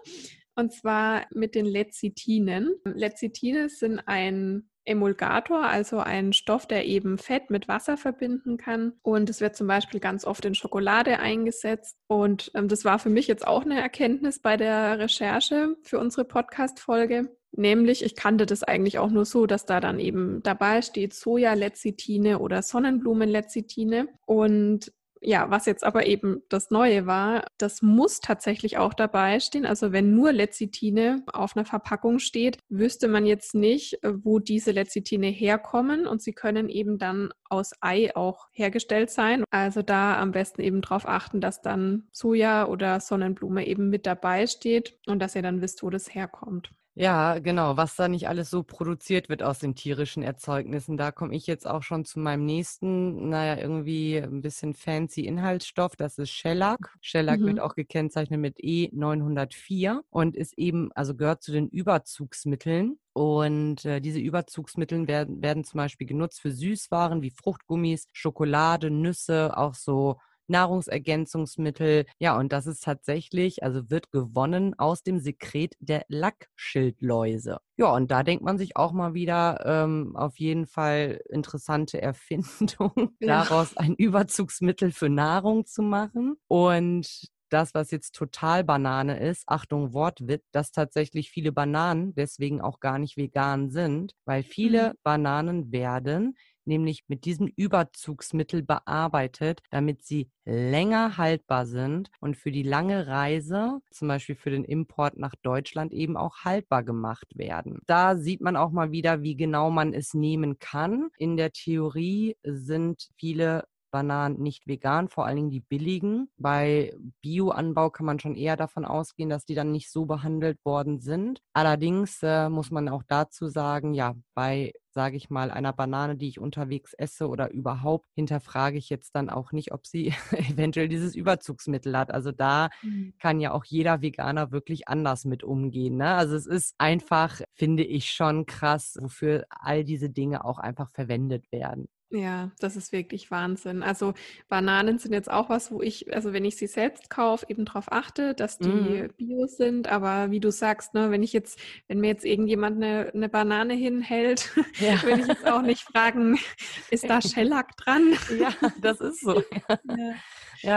Und 0.54 0.72
zwar 0.72 1.26
mit 1.30 1.54
den 1.54 1.66
Lecithinen. 1.66 2.74
Lecithine 2.84 3.68
sind 3.68 4.00
ein 4.06 4.70
Emulgator, 4.84 5.64
also 5.64 5.98
ein 5.98 6.32
Stoff, 6.32 6.66
der 6.66 6.86
eben 6.86 7.18
Fett 7.18 7.50
mit 7.50 7.68
Wasser 7.68 7.96
verbinden 7.96 8.56
kann. 8.56 8.94
Und 9.02 9.30
es 9.30 9.40
wird 9.40 9.56
zum 9.56 9.66
Beispiel 9.66 10.00
ganz 10.00 10.24
oft 10.24 10.44
in 10.44 10.54
Schokolade 10.54 11.18
eingesetzt. 11.18 11.96
Und 12.08 12.50
ähm, 12.54 12.68
das 12.68 12.84
war 12.84 12.98
für 12.98 13.10
mich 13.10 13.28
jetzt 13.28 13.46
auch 13.46 13.64
eine 13.64 13.80
Erkenntnis 13.80 14.40
bei 14.40 14.56
der 14.56 14.98
Recherche 14.98 15.76
für 15.82 15.98
unsere 15.98 16.24
Podcast-Folge. 16.24 17.30
Nämlich, 17.52 18.04
ich 18.04 18.14
kannte 18.14 18.46
das 18.46 18.62
eigentlich 18.62 18.98
auch 18.98 19.10
nur 19.10 19.24
so, 19.24 19.46
dass 19.46 19.66
da 19.66 19.80
dann 19.80 19.98
eben 19.98 20.42
dabei 20.42 20.82
steht 20.82 21.14
Soja-Lecithine 21.14 22.38
oder 22.38 22.62
Sonnenblumen-Lecithine. 22.62 24.08
Und 24.24 24.92
Ja, 25.22 25.50
was 25.50 25.66
jetzt 25.66 25.84
aber 25.84 26.06
eben 26.06 26.42
das 26.48 26.70
Neue 26.70 27.06
war, 27.06 27.44
das 27.58 27.82
muss 27.82 28.20
tatsächlich 28.20 28.78
auch 28.78 28.94
dabei 28.94 29.38
stehen. 29.38 29.66
Also 29.66 29.92
wenn 29.92 30.14
nur 30.14 30.32
Lecithine 30.32 31.22
auf 31.30 31.54
einer 31.56 31.66
Verpackung 31.66 32.18
steht, 32.18 32.58
wüsste 32.70 33.06
man 33.06 33.26
jetzt 33.26 33.54
nicht, 33.54 34.02
äh, 34.02 34.12
wo 34.24 34.38
diese 34.38 34.70
Lecithine 34.72 35.26
herkommen 35.26 36.06
und 36.06 36.22
sie 36.22 36.32
können 36.32 36.70
eben 36.70 36.98
dann 36.98 37.30
aus 37.50 37.72
Ei 37.80 38.16
auch 38.16 38.48
hergestellt 38.52 39.10
sein. 39.10 39.44
Also 39.50 39.82
da 39.82 40.18
am 40.18 40.32
besten 40.32 40.62
eben 40.62 40.80
darauf 40.80 41.06
achten, 41.06 41.40
dass 41.40 41.60
dann 41.60 42.08
Soja 42.12 42.66
oder 42.66 43.00
Sonnenblume 43.00 43.66
eben 43.66 43.90
mit 43.90 44.06
dabei 44.06 44.46
steht 44.46 44.98
und 45.06 45.18
dass 45.20 45.34
ihr 45.34 45.42
dann 45.42 45.60
wisst, 45.60 45.82
wo 45.82 45.90
das 45.90 46.14
herkommt. 46.14 46.70
Ja, 46.94 47.38
genau, 47.38 47.76
was 47.76 47.94
da 47.94 48.08
nicht 48.08 48.28
alles 48.28 48.50
so 48.50 48.64
produziert 48.64 49.28
wird 49.28 49.42
aus 49.44 49.60
den 49.60 49.76
tierischen 49.76 50.24
Erzeugnissen. 50.24 50.96
Da 50.96 51.12
komme 51.12 51.34
ich 51.36 51.46
jetzt 51.46 51.66
auch 51.66 51.82
schon 51.84 52.04
zu 52.04 52.18
meinem 52.18 52.44
nächsten, 52.44 53.28
naja, 53.28 53.56
irgendwie 53.62 54.16
ein 54.16 54.42
bisschen 54.42 54.74
fancy 54.74 55.24
Inhaltsstoff. 55.24 55.94
Das 55.96 56.18
ist 56.18 56.30
Shellac. 56.30 56.92
Shellac 57.00 57.40
mhm. 57.40 57.46
wird 57.46 57.60
auch 57.60 57.76
gekennzeichnet 57.76 58.40
mit 58.40 58.58
E904 58.58 60.00
und 60.10 60.36
ist 60.36 60.58
eben, 60.58 60.90
also 60.92 61.14
gehört 61.14 61.42
zu 61.42 61.52
den 61.52 61.68
Überzugsmitteln. 61.68 62.98
Und 63.12 63.84
äh, 63.84 64.00
diese 64.00 64.18
Überzugsmittel 64.18 65.06
werden, 65.06 65.42
werden 65.42 65.64
zum 65.64 65.78
Beispiel 65.78 66.08
genutzt 66.08 66.40
für 66.40 66.50
Süßwaren 66.50 67.22
wie 67.22 67.30
Fruchtgummis, 67.30 68.08
Schokolade, 68.12 68.90
Nüsse, 68.90 69.56
auch 69.56 69.74
so 69.74 70.18
Nahrungsergänzungsmittel. 70.50 72.04
Ja, 72.18 72.36
und 72.36 72.52
das 72.52 72.66
ist 72.66 72.84
tatsächlich, 72.84 73.62
also 73.62 73.88
wird 73.90 74.10
gewonnen 74.10 74.78
aus 74.78 75.02
dem 75.02 75.18
Sekret 75.18 75.74
der 75.80 76.04
Lackschildläuse. 76.08 77.58
Ja, 77.76 77.94
und 77.94 78.10
da 78.10 78.22
denkt 78.22 78.44
man 78.44 78.58
sich 78.58 78.76
auch 78.76 78.92
mal 78.92 79.14
wieder 79.14 79.64
ähm, 79.64 80.14
auf 80.16 80.38
jeden 80.38 80.66
Fall 80.66 81.20
interessante 81.30 82.02
Erfindung, 82.02 83.14
ja. 83.20 83.44
daraus 83.44 83.76
ein 83.76 83.94
Überzugsmittel 83.94 84.92
für 84.92 85.08
Nahrung 85.08 85.64
zu 85.64 85.82
machen. 85.82 86.36
Und 86.48 87.30
das, 87.50 87.74
was 87.74 87.90
jetzt 87.90 88.14
total 88.14 88.64
Banane 88.64 89.18
ist, 89.18 89.44
Achtung, 89.46 89.92
Wortwitz, 89.92 90.44
dass 90.52 90.72
tatsächlich 90.72 91.30
viele 91.30 91.52
Bananen 91.52 92.14
deswegen 92.14 92.60
auch 92.60 92.80
gar 92.80 92.98
nicht 92.98 93.16
vegan 93.16 93.70
sind, 93.70 94.14
weil 94.24 94.42
viele 94.42 94.90
mhm. 94.90 94.94
Bananen 95.02 95.72
werden 95.72 96.36
nämlich 96.64 97.04
mit 97.08 97.24
diesem 97.24 97.46
Überzugsmittel 97.46 98.62
bearbeitet, 98.62 99.60
damit 99.70 100.04
sie 100.04 100.30
länger 100.44 101.16
haltbar 101.16 101.66
sind 101.66 102.10
und 102.20 102.36
für 102.36 102.50
die 102.50 102.62
lange 102.62 103.06
Reise, 103.06 103.80
zum 103.90 104.08
Beispiel 104.08 104.34
für 104.34 104.50
den 104.50 104.64
Import 104.64 105.16
nach 105.16 105.34
Deutschland, 105.42 105.92
eben 105.92 106.16
auch 106.16 106.44
haltbar 106.44 106.82
gemacht 106.82 107.26
werden. 107.36 107.80
Da 107.86 108.16
sieht 108.16 108.40
man 108.40 108.56
auch 108.56 108.70
mal 108.70 108.90
wieder, 108.92 109.22
wie 109.22 109.36
genau 109.36 109.70
man 109.70 109.92
es 109.92 110.14
nehmen 110.14 110.58
kann. 110.58 111.08
In 111.18 111.36
der 111.36 111.52
Theorie 111.52 112.36
sind 112.42 113.08
viele 113.16 113.64
Bananen 113.90 114.40
nicht 114.40 114.66
vegan, 114.66 115.08
vor 115.08 115.26
allen 115.26 115.36
Dingen 115.36 115.50
die 115.50 115.60
billigen. 115.60 116.30
Bei 116.36 116.94
Bioanbau 117.22 117.90
kann 117.90 118.06
man 118.06 118.20
schon 118.20 118.36
eher 118.36 118.56
davon 118.56 118.84
ausgehen, 118.84 119.30
dass 119.30 119.44
die 119.44 119.54
dann 119.54 119.72
nicht 119.72 119.90
so 119.90 120.06
behandelt 120.06 120.58
worden 120.64 121.00
sind. 121.00 121.40
Allerdings 121.52 122.22
äh, 122.22 122.48
muss 122.48 122.70
man 122.70 122.88
auch 122.88 123.02
dazu 123.06 123.48
sagen, 123.48 123.94
ja, 123.94 124.14
bei 124.34 124.72
sage 124.92 125.16
ich 125.16 125.30
mal, 125.30 125.50
einer 125.50 125.72
Banane, 125.72 126.16
die 126.16 126.28
ich 126.28 126.40
unterwegs 126.40 126.94
esse 126.94 127.28
oder 127.28 127.50
überhaupt, 127.50 128.08
hinterfrage 128.14 128.78
ich 128.78 128.90
jetzt 128.90 129.14
dann 129.14 129.30
auch 129.30 129.52
nicht, 129.52 129.72
ob 129.72 129.86
sie 129.86 130.08
eventuell 130.32 130.88
dieses 130.88 131.14
Überzugsmittel 131.14 131.96
hat. 131.96 132.10
Also 132.10 132.32
da 132.32 132.70
mhm. 132.82 133.14
kann 133.20 133.40
ja 133.40 133.52
auch 133.52 133.64
jeder 133.64 134.02
Veganer 134.02 134.50
wirklich 134.50 134.88
anders 134.88 135.24
mit 135.24 135.44
umgehen. 135.44 135.96
Ne? 135.96 136.14
Also 136.14 136.34
es 136.34 136.46
ist 136.46 136.74
einfach, 136.78 137.40
finde 137.54 137.84
ich 137.84 138.10
schon 138.10 138.46
krass, 138.46 138.98
wofür 139.00 139.44
all 139.48 139.84
diese 139.84 140.10
Dinge 140.10 140.44
auch 140.44 140.58
einfach 140.58 140.90
verwendet 140.90 141.50
werden. 141.52 141.88
Ja, 142.12 142.50
das 142.58 142.74
ist 142.74 142.90
wirklich 142.90 143.30
Wahnsinn. 143.30 143.84
Also 143.84 144.14
Bananen 144.48 144.98
sind 144.98 145.12
jetzt 145.12 145.30
auch 145.30 145.48
was, 145.48 145.70
wo 145.70 145.80
ich, 145.80 146.12
also 146.12 146.32
wenn 146.32 146.44
ich 146.44 146.56
sie 146.56 146.66
selbst 146.66 147.08
kaufe, 147.08 147.46
eben 147.48 147.64
darauf 147.64 147.92
achte, 147.92 148.34
dass 148.34 148.58
die 148.58 148.68
mm. 148.68 149.10
bio 149.16 149.46
sind. 149.46 149.86
Aber 149.86 150.32
wie 150.32 150.40
du 150.40 150.50
sagst, 150.50 150.92
ne, 150.92 151.12
wenn 151.12 151.22
ich 151.22 151.32
jetzt, 151.32 151.60
wenn 151.86 152.00
mir 152.00 152.08
jetzt 152.08 152.24
irgendjemand 152.24 152.82
eine, 152.82 153.12
eine 153.14 153.28
Banane 153.28 153.74
hinhält, 153.74 154.50
ja. 154.80 155.00
will 155.04 155.20
ich 155.20 155.26
jetzt 155.28 155.46
auch 155.46 155.62
nicht 155.62 155.82
fragen, 155.82 156.36
ist 156.90 157.08
da 157.08 157.20
Shellac 157.20 157.76
dran? 157.76 158.14
Ja, 158.38 158.52
das 158.80 159.00
ist 159.00 159.20
so. 159.20 159.42
Ja. 159.62 159.78
Ja, 159.96 160.14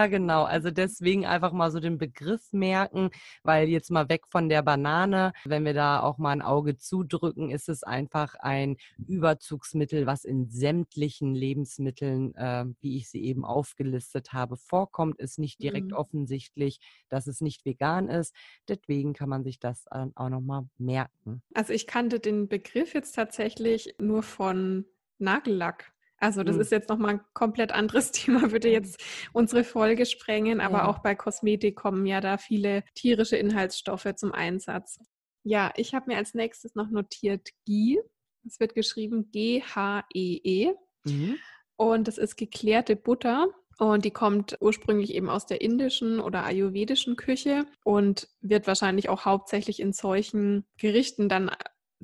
genau. 0.08 0.44
Also 0.44 0.72
deswegen 0.72 1.25
einfach 1.25 1.52
mal 1.52 1.72
so 1.72 1.80
den 1.80 1.98
Begriff 1.98 2.52
merken, 2.52 3.10
weil 3.44 3.68
jetzt 3.68 3.92
mal 3.92 4.10
weg 4.10 4.28
von 4.28 4.50
der 4.50 4.62
Banane, 4.62 5.34
wenn 5.46 5.66
wir 5.66 5.74
da 5.74 6.02
auch 6.02 6.18
mal 6.18 6.32
ein 6.32 6.42
Auge 6.42 6.78
zudrücken, 6.78 7.50
ist 7.50 7.70
es 7.70 7.84
einfach 7.84 8.36
ein 8.36 8.78
Überzugsmittel, 9.08 10.06
was 10.06 10.25
in 10.25 10.50
sämtlichen 10.50 11.36
Lebensmitteln, 11.36 12.36
äh, 12.36 12.66
wie 12.82 12.98
ich 12.98 13.10
sie 13.10 13.24
eben 13.24 13.46
aufgelistet 13.46 14.34
habe, 14.34 14.58
vorkommt, 14.58 15.20
ist 15.20 15.40
nicht 15.40 15.62
direkt 15.62 15.92
mhm. 15.92 15.98
offensichtlich, 15.98 16.80
dass 17.10 17.28
es 17.28 17.42
nicht 17.42 17.66
vegan 17.66 18.10
ist. 18.10 18.34
Deswegen 18.68 19.13
kann 19.13 19.30
man 19.30 19.44
sich 19.44 19.60
das 19.60 19.86
auch 19.88 20.30
nochmal 20.30 20.68
merken. 20.78 21.42
Also 21.54 21.74
ich 21.74 21.88
kannte 21.88 22.20
den 22.20 22.48
Begriff 22.48 22.94
jetzt 22.94 23.13
tatsächlich 23.13 23.96
nur 24.00 24.24
von 24.24 24.86
Nagellack. 25.20 25.92
Also 26.24 26.42
das 26.44 26.56
mhm. 26.56 26.62
ist 26.62 26.72
jetzt 26.72 26.88
nochmal 26.88 27.15
ein 27.15 27.22
komplett 27.34 27.74
anderes 27.74 28.12
Thema, 28.13 28.53
würde 28.53 28.70
jetzt 28.70 29.03
unsere 29.34 29.65
Folge 29.65 30.06
sprengen, 30.06 30.62
aber 30.62 30.77
ja. 30.80 30.88
auch 30.88 31.00
bei 31.00 31.15
Kosmetik 31.15 31.75
kommen 31.75 32.06
ja 32.06 32.22
da 32.22 32.38
viele 32.38 32.86
tierische 32.96 33.36
Inhaltsstoffe 33.36 34.08
zum 34.15 34.32
Einsatz. 34.32 35.01
Ja, 35.44 35.74
ich 35.75 35.94
habe 35.94 36.06
mir 36.08 36.18
als 36.18 36.34
nächstes 36.34 36.75
noch 36.75 36.89
notiert 36.89 37.50
Ghee. 37.65 38.00
Es 38.48 38.62
wird 38.62 38.74
geschrieben 38.74 39.32
G-H-E-E. 39.32 40.70
-E. 40.70 40.75
Mhm. 41.03 41.36
Und 41.75 42.08
das 42.08 42.18
ist 42.18 42.38
geklärte 42.38 42.96
Butter. 42.96 43.48
Und 43.77 44.06
die 44.06 44.12
kommt 44.12 44.56
ursprünglich 44.62 45.13
eben 45.13 45.30
aus 45.30 45.46
der 45.46 45.60
indischen 45.60 46.22
oder 46.22 46.46
ayurvedischen 46.46 47.18
Küche 47.18 47.65
und 47.84 48.30
wird 48.39 48.68
wahrscheinlich 48.68 49.10
auch 49.10 49.25
hauptsächlich 49.25 49.82
in 49.82 49.92
solchen 49.92 50.63
Gerichten 50.77 51.27
dann 51.27 51.51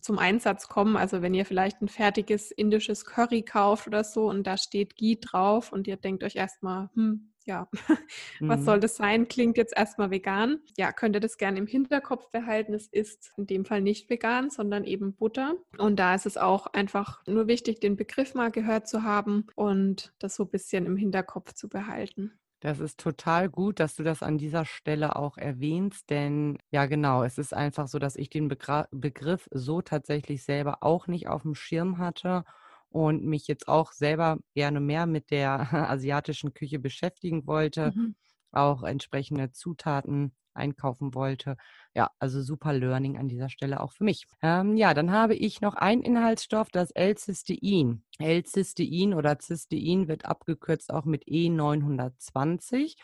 zum 0.02 0.20
Einsatz 0.20 0.68
kommen. 0.68 0.98
Also 0.98 1.22
wenn 1.22 1.34
ihr 1.34 1.46
vielleicht 1.46 1.82
ein 1.82 1.88
fertiges 1.88 2.52
indisches 2.52 3.06
Curry 3.06 3.44
kauft 3.44 3.88
oder 3.88 4.04
so 4.04 4.30
und 4.30 4.46
da 4.46 4.58
steht 4.58 4.96
Ghee 4.96 5.18
drauf 5.20 5.72
und 5.72 5.88
ihr 5.88 5.98
denkt 5.98 6.24
euch 6.24 6.36
erstmal, 6.36 6.90
hm, 6.96 7.32
ja, 7.46 7.68
was 8.40 8.60
mhm. 8.60 8.64
soll 8.66 8.80
das 8.80 8.96
sein? 8.96 9.28
Klingt 9.28 9.58
jetzt 9.58 9.76
erstmal 9.76 10.12
vegan. 10.12 10.60
Ja, 10.78 10.92
könnt 10.92 11.16
ihr 11.16 11.20
das 11.20 11.38
gerne 11.38 11.58
im 11.58 11.68
Hinterkopf 11.68 12.30
behalten. 12.32 12.74
Es 12.74 12.88
ist 12.88 13.32
in 13.38 13.48
dem 13.48 13.66
Fall 13.66 13.82
nicht 13.82 14.10
vegan, 14.10 14.50
sondern 14.50 14.84
eben 14.84 15.16
Butter. 15.16 15.56
Und 15.78 15.98
da 15.98 16.16
ist 16.16 16.28
es 16.28 16.38
auch 16.38 16.68
einfach 16.68 17.26
nur 17.26 17.48
wichtig, 17.48 17.82
den 17.82 17.98
Begriff 17.98 18.36
mal 18.36 18.52
gehört 18.52 18.88
zu 18.88 19.04
haben 19.04 19.48
und 19.56 20.14
das 20.20 20.36
so 20.36 20.44
ein 20.44 20.50
bisschen 20.50 20.86
im 20.86 20.96
Hinterkopf 20.96 21.54
zu 21.54 21.68
behalten. 21.68 22.40
Das 22.62 22.80
ist 22.80 23.00
total 23.00 23.48
gut, 23.50 23.80
dass 23.80 23.96
du 23.96 24.04
das 24.04 24.22
an 24.22 24.38
dieser 24.38 24.66
Stelle 24.66 25.16
auch 25.16 25.38
erwähnst, 25.38 26.10
denn 26.10 26.58
ja 26.72 26.88
genau, 26.88 27.24
es 27.24 27.38
ist 27.38 27.54
einfach 27.54 27.88
so, 27.88 28.00
dass 28.00 28.18
ich 28.18 28.30
den 28.30 28.50
Begra 28.50 28.88
Begriff 28.92 29.48
so 29.52 29.82
tatsächlich 29.82 30.44
selber 30.44 30.80
auch 30.82 31.08
nicht 31.08 31.30
auf 31.30 31.44
dem 31.44 31.56
Schirm 31.56 32.00
hatte 32.00 32.44
und 32.90 33.24
mich 33.24 33.48
jetzt 33.48 33.68
auch 33.70 33.94
selber 33.94 34.40
gerne 34.56 34.82
mehr 34.82 35.06
mit 35.06 35.32
der 35.32 35.72
asiatischen 35.90 36.54
Küche 36.54 36.80
beschäftigen 36.80 37.48
wollte, 37.48 37.94
mhm. 37.94 38.14
Auch 38.52 38.84
entsprechende 38.84 39.52
Zutaten 39.52 40.34
einkaufen 40.54 41.16
wollte. 41.16 41.58
Ja, 41.96 42.12
also 42.20 42.42
super 42.42 42.74
Learning 42.74 43.18
an 43.18 43.28
dieser 43.28 43.50
Stelle 43.50 43.80
auch 43.80 43.94
für 43.94 44.04
mich. 44.04 44.28
Ähm, 44.42 44.78
ja, 44.78 44.94
dann 44.94 45.12
habe 45.12 45.36
ich 45.36 45.62
noch 45.62 45.76
einen 45.76 46.02
Inhaltsstoff, 46.02 46.70
das 46.70 46.92
L-Cystein. 46.92 48.04
L-Cystein 48.20 49.14
oder 49.14 49.38
Cystein 49.40 50.08
wird 50.08 50.26
abgekürzt 50.26 50.94
auch 50.94 51.06
mit 51.06 51.26
E920. 51.26 52.96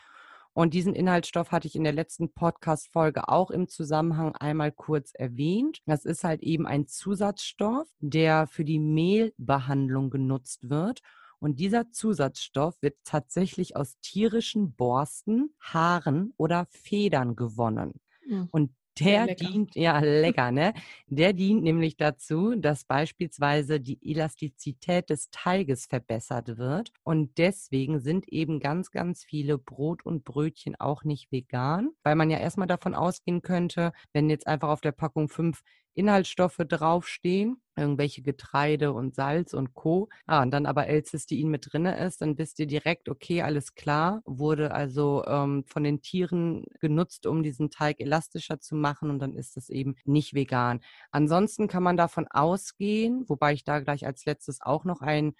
Und 0.52 0.72
diesen 0.72 0.94
Inhaltsstoff 0.94 1.52
hatte 1.52 1.68
ich 1.68 1.76
in 1.76 1.84
der 1.84 1.92
letzten 1.92 2.32
Podcast-Folge 2.32 3.28
auch 3.28 3.50
im 3.50 3.68
Zusammenhang 3.68 4.34
einmal 4.36 4.72
kurz 4.72 5.12
erwähnt. 5.12 5.80
Das 5.84 6.06
ist 6.06 6.24
halt 6.24 6.42
eben 6.42 6.66
ein 6.66 6.86
Zusatzstoff, 6.86 7.86
der 8.00 8.46
für 8.46 8.64
die 8.64 8.78
Mehlbehandlung 8.78 10.08
genutzt 10.08 10.70
wird. 10.70 11.02
Und 11.38 11.60
dieser 11.60 11.90
Zusatzstoff 11.90 12.80
wird 12.80 12.96
tatsächlich 13.04 13.76
aus 13.76 13.98
tierischen 14.00 14.74
Borsten, 14.74 15.54
Haaren 15.60 16.32
oder 16.36 16.66
Federn 16.70 17.36
gewonnen. 17.36 18.00
Mhm. 18.26 18.48
Und 18.50 18.70
der 18.98 19.34
dient, 19.34 19.74
ja, 19.74 19.98
lecker, 20.02 20.50
ne? 20.50 20.72
Der 21.06 21.32
dient 21.32 21.62
nämlich 21.62 21.96
dazu, 21.96 22.54
dass 22.56 22.84
beispielsweise 22.84 23.80
die 23.80 23.98
Elastizität 24.02 25.10
des 25.10 25.30
Teiges 25.30 25.86
verbessert 25.86 26.56
wird. 26.56 26.92
Und 27.02 27.36
deswegen 27.38 28.00
sind 28.00 28.28
eben 28.28 28.60
ganz, 28.60 28.90
ganz 28.90 29.24
viele 29.24 29.58
Brot 29.58 30.04
und 30.04 30.24
Brötchen 30.24 30.76
auch 30.76 31.04
nicht 31.04 31.30
vegan, 31.30 31.90
weil 32.02 32.14
man 32.16 32.30
ja 32.30 32.38
erstmal 32.38 32.66
davon 32.68 32.94
ausgehen 32.94 33.42
könnte, 33.42 33.92
wenn 34.12 34.30
jetzt 34.30 34.46
einfach 34.46 34.68
auf 34.68 34.80
der 34.80 34.92
Packung 34.92 35.28
fünf 35.28 35.62
Inhaltsstoffe 35.96 36.58
draufstehen, 36.58 37.60
irgendwelche 37.74 38.22
Getreide 38.22 38.92
und 38.92 39.14
Salz 39.14 39.54
und 39.54 39.74
Co. 39.74 40.08
Ah, 40.26 40.42
und 40.42 40.50
dann 40.50 40.66
aber 40.66 40.86
L-Cystein 40.88 41.48
mit 41.48 41.72
drin 41.72 41.86
ist, 41.86 42.20
dann 42.20 42.36
wisst 42.38 42.58
ihr 42.58 42.66
direkt, 42.66 43.08
okay, 43.08 43.42
alles 43.42 43.74
klar, 43.74 44.22
wurde 44.26 44.72
also 44.72 45.24
ähm, 45.26 45.64
von 45.66 45.84
den 45.84 46.02
Tieren 46.02 46.64
genutzt, 46.80 47.26
um 47.26 47.42
diesen 47.42 47.70
Teig 47.70 48.00
elastischer 48.00 48.60
zu 48.60 48.76
machen 48.76 49.10
und 49.10 49.18
dann 49.20 49.34
ist 49.34 49.56
es 49.56 49.70
eben 49.70 49.96
nicht 50.04 50.34
vegan. 50.34 50.80
Ansonsten 51.10 51.66
kann 51.66 51.82
man 51.82 51.96
davon 51.96 52.26
ausgehen, 52.28 53.24
wobei 53.28 53.54
ich 53.54 53.64
da 53.64 53.80
gleich 53.80 54.06
als 54.06 54.26
letztes 54.26 54.60
auch 54.60 54.84
noch 54.84 55.00
ein 55.00 55.34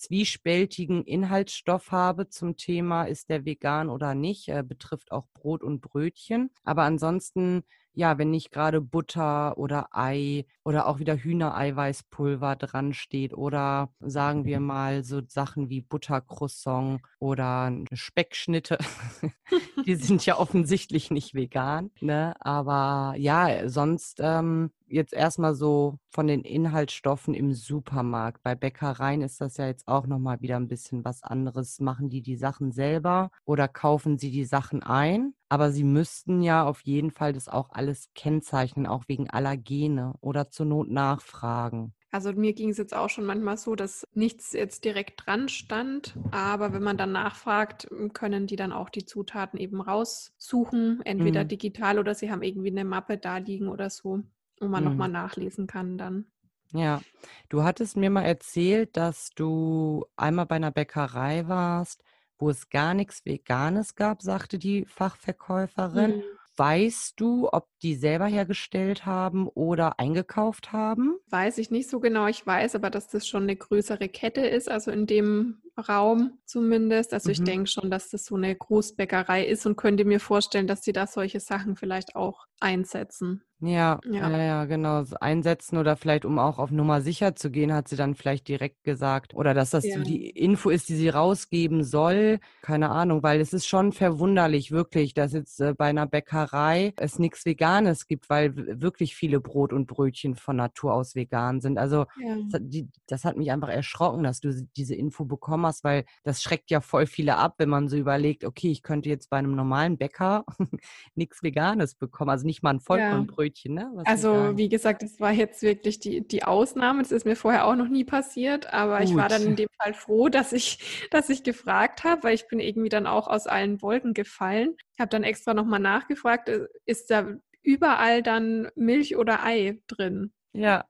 zwiespältigen 0.00 1.04
Inhaltsstoff 1.04 1.92
habe 1.92 2.28
zum 2.28 2.56
Thema, 2.56 3.04
ist 3.04 3.28
der 3.28 3.44
vegan 3.44 3.90
oder 3.90 4.14
nicht, 4.14 4.48
äh, 4.48 4.62
betrifft 4.66 5.12
auch 5.12 5.26
Brot 5.34 5.62
und 5.62 5.82
Brötchen. 5.82 6.50
Aber 6.64 6.84
ansonsten 6.84 7.64
ja, 7.92 8.18
wenn 8.18 8.30
nicht 8.30 8.50
gerade 8.50 8.80
Butter 8.80 9.58
oder 9.58 9.88
Ei 9.92 10.46
oder 10.64 10.86
auch 10.86 10.98
wieder 10.98 11.16
Hühnereiweißpulver 11.16 12.56
dran 12.56 12.94
steht 12.94 13.34
oder 13.34 13.90
sagen 14.00 14.44
wir 14.44 14.60
mal 14.60 15.02
so 15.04 15.20
Sachen 15.26 15.68
wie 15.68 15.80
Buttercroissant 15.80 17.00
oder 17.18 17.72
Speckschnitte, 17.92 18.78
die 19.86 19.96
sind 19.96 20.24
ja 20.26 20.38
offensichtlich 20.38 21.10
nicht 21.10 21.34
vegan, 21.34 21.90
ne? 22.00 22.34
Aber 22.40 23.14
ja, 23.18 23.68
sonst 23.68 24.18
ähm, 24.20 24.70
jetzt 24.86 25.12
erstmal 25.12 25.54
so 25.54 25.98
von 26.10 26.26
den 26.26 26.42
Inhaltsstoffen 26.42 27.34
im 27.34 27.52
Supermarkt. 27.52 28.42
Bei 28.42 28.54
Bäckereien 28.54 29.22
ist 29.22 29.40
das 29.40 29.56
ja 29.56 29.66
jetzt 29.66 29.88
auch 29.88 30.06
nochmal 30.06 30.40
wieder 30.40 30.56
ein 30.56 30.68
bisschen 30.68 31.04
was 31.04 31.22
anderes. 31.22 31.80
Machen 31.80 32.10
die 32.10 32.22
die 32.22 32.36
Sachen 32.36 32.72
selber 32.72 33.30
oder 33.44 33.68
kaufen 33.68 34.18
sie 34.18 34.30
die 34.30 34.44
Sachen 34.44 34.82
ein? 34.82 35.34
Aber 35.50 35.72
sie 35.72 35.84
müssten 35.84 36.40
ja 36.40 36.64
auf 36.64 36.80
jeden 36.82 37.10
Fall 37.10 37.32
das 37.34 37.48
auch 37.48 37.70
alles 37.70 38.08
kennzeichnen, 38.14 38.86
auch 38.86 39.04
wegen 39.08 39.28
Allergene 39.28 40.14
oder 40.20 40.48
zur 40.48 40.64
Not 40.64 40.88
nachfragen. 40.88 41.92
Also 42.12 42.32
mir 42.32 42.52
ging 42.54 42.70
es 42.70 42.78
jetzt 42.78 42.94
auch 42.94 43.08
schon 43.08 43.24
manchmal 43.24 43.56
so, 43.56 43.76
dass 43.76 44.04
nichts 44.14 44.52
jetzt 44.52 44.84
direkt 44.84 45.26
dran 45.26 45.48
stand, 45.48 46.16
aber 46.32 46.72
wenn 46.72 46.82
man 46.82 46.96
dann 46.96 47.12
nachfragt, 47.12 47.88
können 48.14 48.46
die 48.46 48.56
dann 48.56 48.72
auch 48.72 48.90
die 48.90 49.04
Zutaten 49.04 49.60
eben 49.60 49.80
raussuchen, 49.80 51.02
entweder 51.04 51.44
mhm. 51.44 51.48
digital 51.48 51.98
oder 52.00 52.14
sie 52.14 52.30
haben 52.30 52.42
irgendwie 52.42 52.70
eine 52.70 52.84
Mappe 52.84 53.16
da 53.16 53.38
liegen 53.38 53.68
oder 53.68 53.90
so, 53.90 54.22
wo 54.60 54.66
man 54.66 54.82
mhm. 54.82 54.90
nochmal 54.90 55.08
nachlesen 55.08 55.68
kann 55.68 55.98
dann. 55.98 56.26
Ja, 56.72 57.00
du 57.48 57.62
hattest 57.64 57.96
mir 57.96 58.10
mal 58.10 58.22
erzählt, 58.22 58.96
dass 58.96 59.30
du 59.30 60.04
einmal 60.16 60.46
bei 60.46 60.56
einer 60.56 60.70
Bäckerei 60.70 61.48
warst, 61.48 62.02
wo 62.40 62.50
es 62.50 62.68
gar 62.70 62.94
nichts 62.94 63.24
Veganes 63.24 63.94
gab, 63.94 64.22
sagte 64.22 64.58
die 64.58 64.84
Fachverkäuferin. 64.86 66.16
Mhm. 66.16 66.22
Weißt 66.56 67.18
du, 67.18 67.48
ob 67.50 67.68
die 67.80 67.94
selber 67.94 68.26
hergestellt 68.26 69.06
haben 69.06 69.48
oder 69.48 69.98
eingekauft 69.98 70.72
haben? 70.72 71.16
Weiß 71.30 71.56
ich 71.56 71.70
nicht 71.70 71.88
so 71.88 72.00
genau. 72.00 72.26
Ich 72.26 72.46
weiß 72.46 72.74
aber, 72.74 72.90
dass 72.90 73.08
das 73.08 73.26
schon 73.26 73.44
eine 73.44 73.56
größere 73.56 74.10
Kette 74.10 74.42
ist, 74.42 74.68
also 74.68 74.90
in 74.90 75.06
dem 75.06 75.62
Raum 75.88 76.38
zumindest. 76.44 77.14
Also 77.14 77.28
mhm. 77.28 77.32
ich 77.32 77.44
denke 77.44 77.66
schon, 77.66 77.90
dass 77.90 78.10
das 78.10 78.26
so 78.26 78.36
eine 78.36 78.54
Großbäckerei 78.54 79.46
ist 79.46 79.64
und 79.64 79.76
könnte 79.76 80.04
mir 80.04 80.20
vorstellen, 80.20 80.66
dass 80.66 80.82
sie 80.82 80.92
da 80.92 81.06
solche 81.06 81.40
Sachen 81.40 81.76
vielleicht 81.76 82.14
auch 82.14 82.46
einsetzen. 82.58 83.42
Ja, 83.62 84.00
ja, 84.10 84.30
ja, 84.42 84.64
genau. 84.64 85.04
Einsetzen 85.20 85.76
oder 85.76 85.96
vielleicht, 85.96 86.24
um 86.24 86.38
auch 86.38 86.58
auf 86.58 86.70
Nummer 86.70 87.02
sicher 87.02 87.36
zu 87.36 87.50
gehen, 87.50 87.74
hat 87.74 87.88
sie 87.88 87.96
dann 87.96 88.14
vielleicht 88.14 88.48
direkt 88.48 88.84
gesagt. 88.84 89.34
Oder 89.34 89.52
dass 89.52 89.70
das 89.70 89.84
ja. 89.84 89.98
so 89.98 90.02
die 90.02 90.30
Info 90.30 90.70
ist, 90.70 90.88
die 90.88 90.94
sie 90.94 91.10
rausgeben 91.10 91.84
soll. 91.84 92.38
Keine 92.62 92.90
Ahnung, 92.90 93.22
weil 93.22 93.38
es 93.38 93.52
ist 93.52 93.66
schon 93.66 93.92
verwunderlich, 93.92 94.70
wirklich, 94.70 95.12
dass 95.12 95.34
jetzt 95.34 95.60
äh, 95.60 95.74
bei 95.74 95.86
einer 95.86 96.06
Bäckerei 96.06 96.94
es 96.96 97.18
nichts 97.18 97.44
Veganes 97.44 98.06
gibt, 98.06 98.30
weil 98.30 98.80
wirklich 98.80 99.14
viele 99.14 99.40
Brot 99.40 99.74
und 99.74 99.86
Brötchen 99.86 100.36
von 100.36 100.56
Natur 100.56 100.94
aus 100.94 101.14
vegan 101.14 101.60
sind. 101.60 101.76
Also 101.76 102.06
ja. 102.18 102.36
das, 102.50 102.62
die, 102.64 102.88
das 103.06 103.24
hat 103.24 103.36
mich 103.36 103.52
einfach 103.52 103.68
erschrocken, 103.68 104.22
dass 104.22 104.40
du 104.40 104.54
diese 104.74 104.94
Info 104.94 105.26
bekommen 105.26 105.66
hast, 105.66 105.84
weil 105.84 106.06
das 106.24 106.42
schreckt 106.42 106.70
ja 106.70 106.80
voll 106.80 107.04
viele 107.04 107.36
ab, 107.36 107.56
wenn 107.58 107.68
man 107.68 107.90
so 107.90 107.98
überlegt, 107.98 108.44
okay, 108.44 108.70
ich 108.70 108.82
könnte 108.82 109.10
jetzt 109.10 109.28
bei 109.28 109.36
einem 109.36 109.54
normalen 109.54 109.98
Bäcker 109.98 110.46
nichts 111.14 111.42
Veganes 111.42 111.94
bekommen. 111.94 112.30
Also 112.30 112.46
nicht 112.46 112.62
mal 112.62 112.70
ein 112.70 112.80
Vollkornbrötchen. 112.80 113.49
Brötchen, 113.50 113.74
ne? 113.74 113.90
Was 113.94 114.06
also, 114.06 114.56
wie 114.56 114.68
gesagt, 114.68 115.02
das 115.02 115.20
war 115.20 115.32
jetzt 115.32 115.62
wirklich 115.62 115.98
die, 115.98 116.26
die 116.26 116.44
Ausnahme. 116.44 117.02
Das 117.02 117.12
ist 117.12 117.24
mir 117.24 117.36
vorher 117.36 117.66
auch 117.66 117.74
noch 117.74 117.88
nie 117.88 118.04
passiert, 118.04 118.72
aber 118.72 118.98
Gut. 119.00 119.08
ich 119.08 119.16
war 119.16 119.28
dann 119.28 119.42
in 119.42 119.56
dem 119.56 119.68
Fall 119.76 119.94
froh, 119.94 120.28
dass 120.28 120.52
ich, 120.52 121.08
dass 121.10 121.28
ich 121.28 121.42
gefragt 121.42 122.04
habe, 122.04 122.22
weil 122.22 122.34
ich 122.34 122.48
bin 122.48 122.60
irgendwie 122.60 122.88
dann 122.88 123.06
auch 123.06 123.28
aus 123.28 123.46
allen 123.46 123.82
Wolken 123.82 124.14
gefallen. 124.14 124.76
Ich 124.94 125.00
habe 125.00 125.10
dann 125.10 125.24
extra 125.24 125.54
nochmal 125.54 125.80
nachgefragt, 125.80 126.48
äh, 126.48 126.66
ist 126.86 127.10
da 127.10 127.36
überall 127.62 128.22
dann 128.22 128.68
Milch 128.74 129.16
oder 129.16 129.44
Ei 129.44 129.80
drin? 129.86 130.32
Ja. 130.52 130.84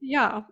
Ja. 0.00 0.48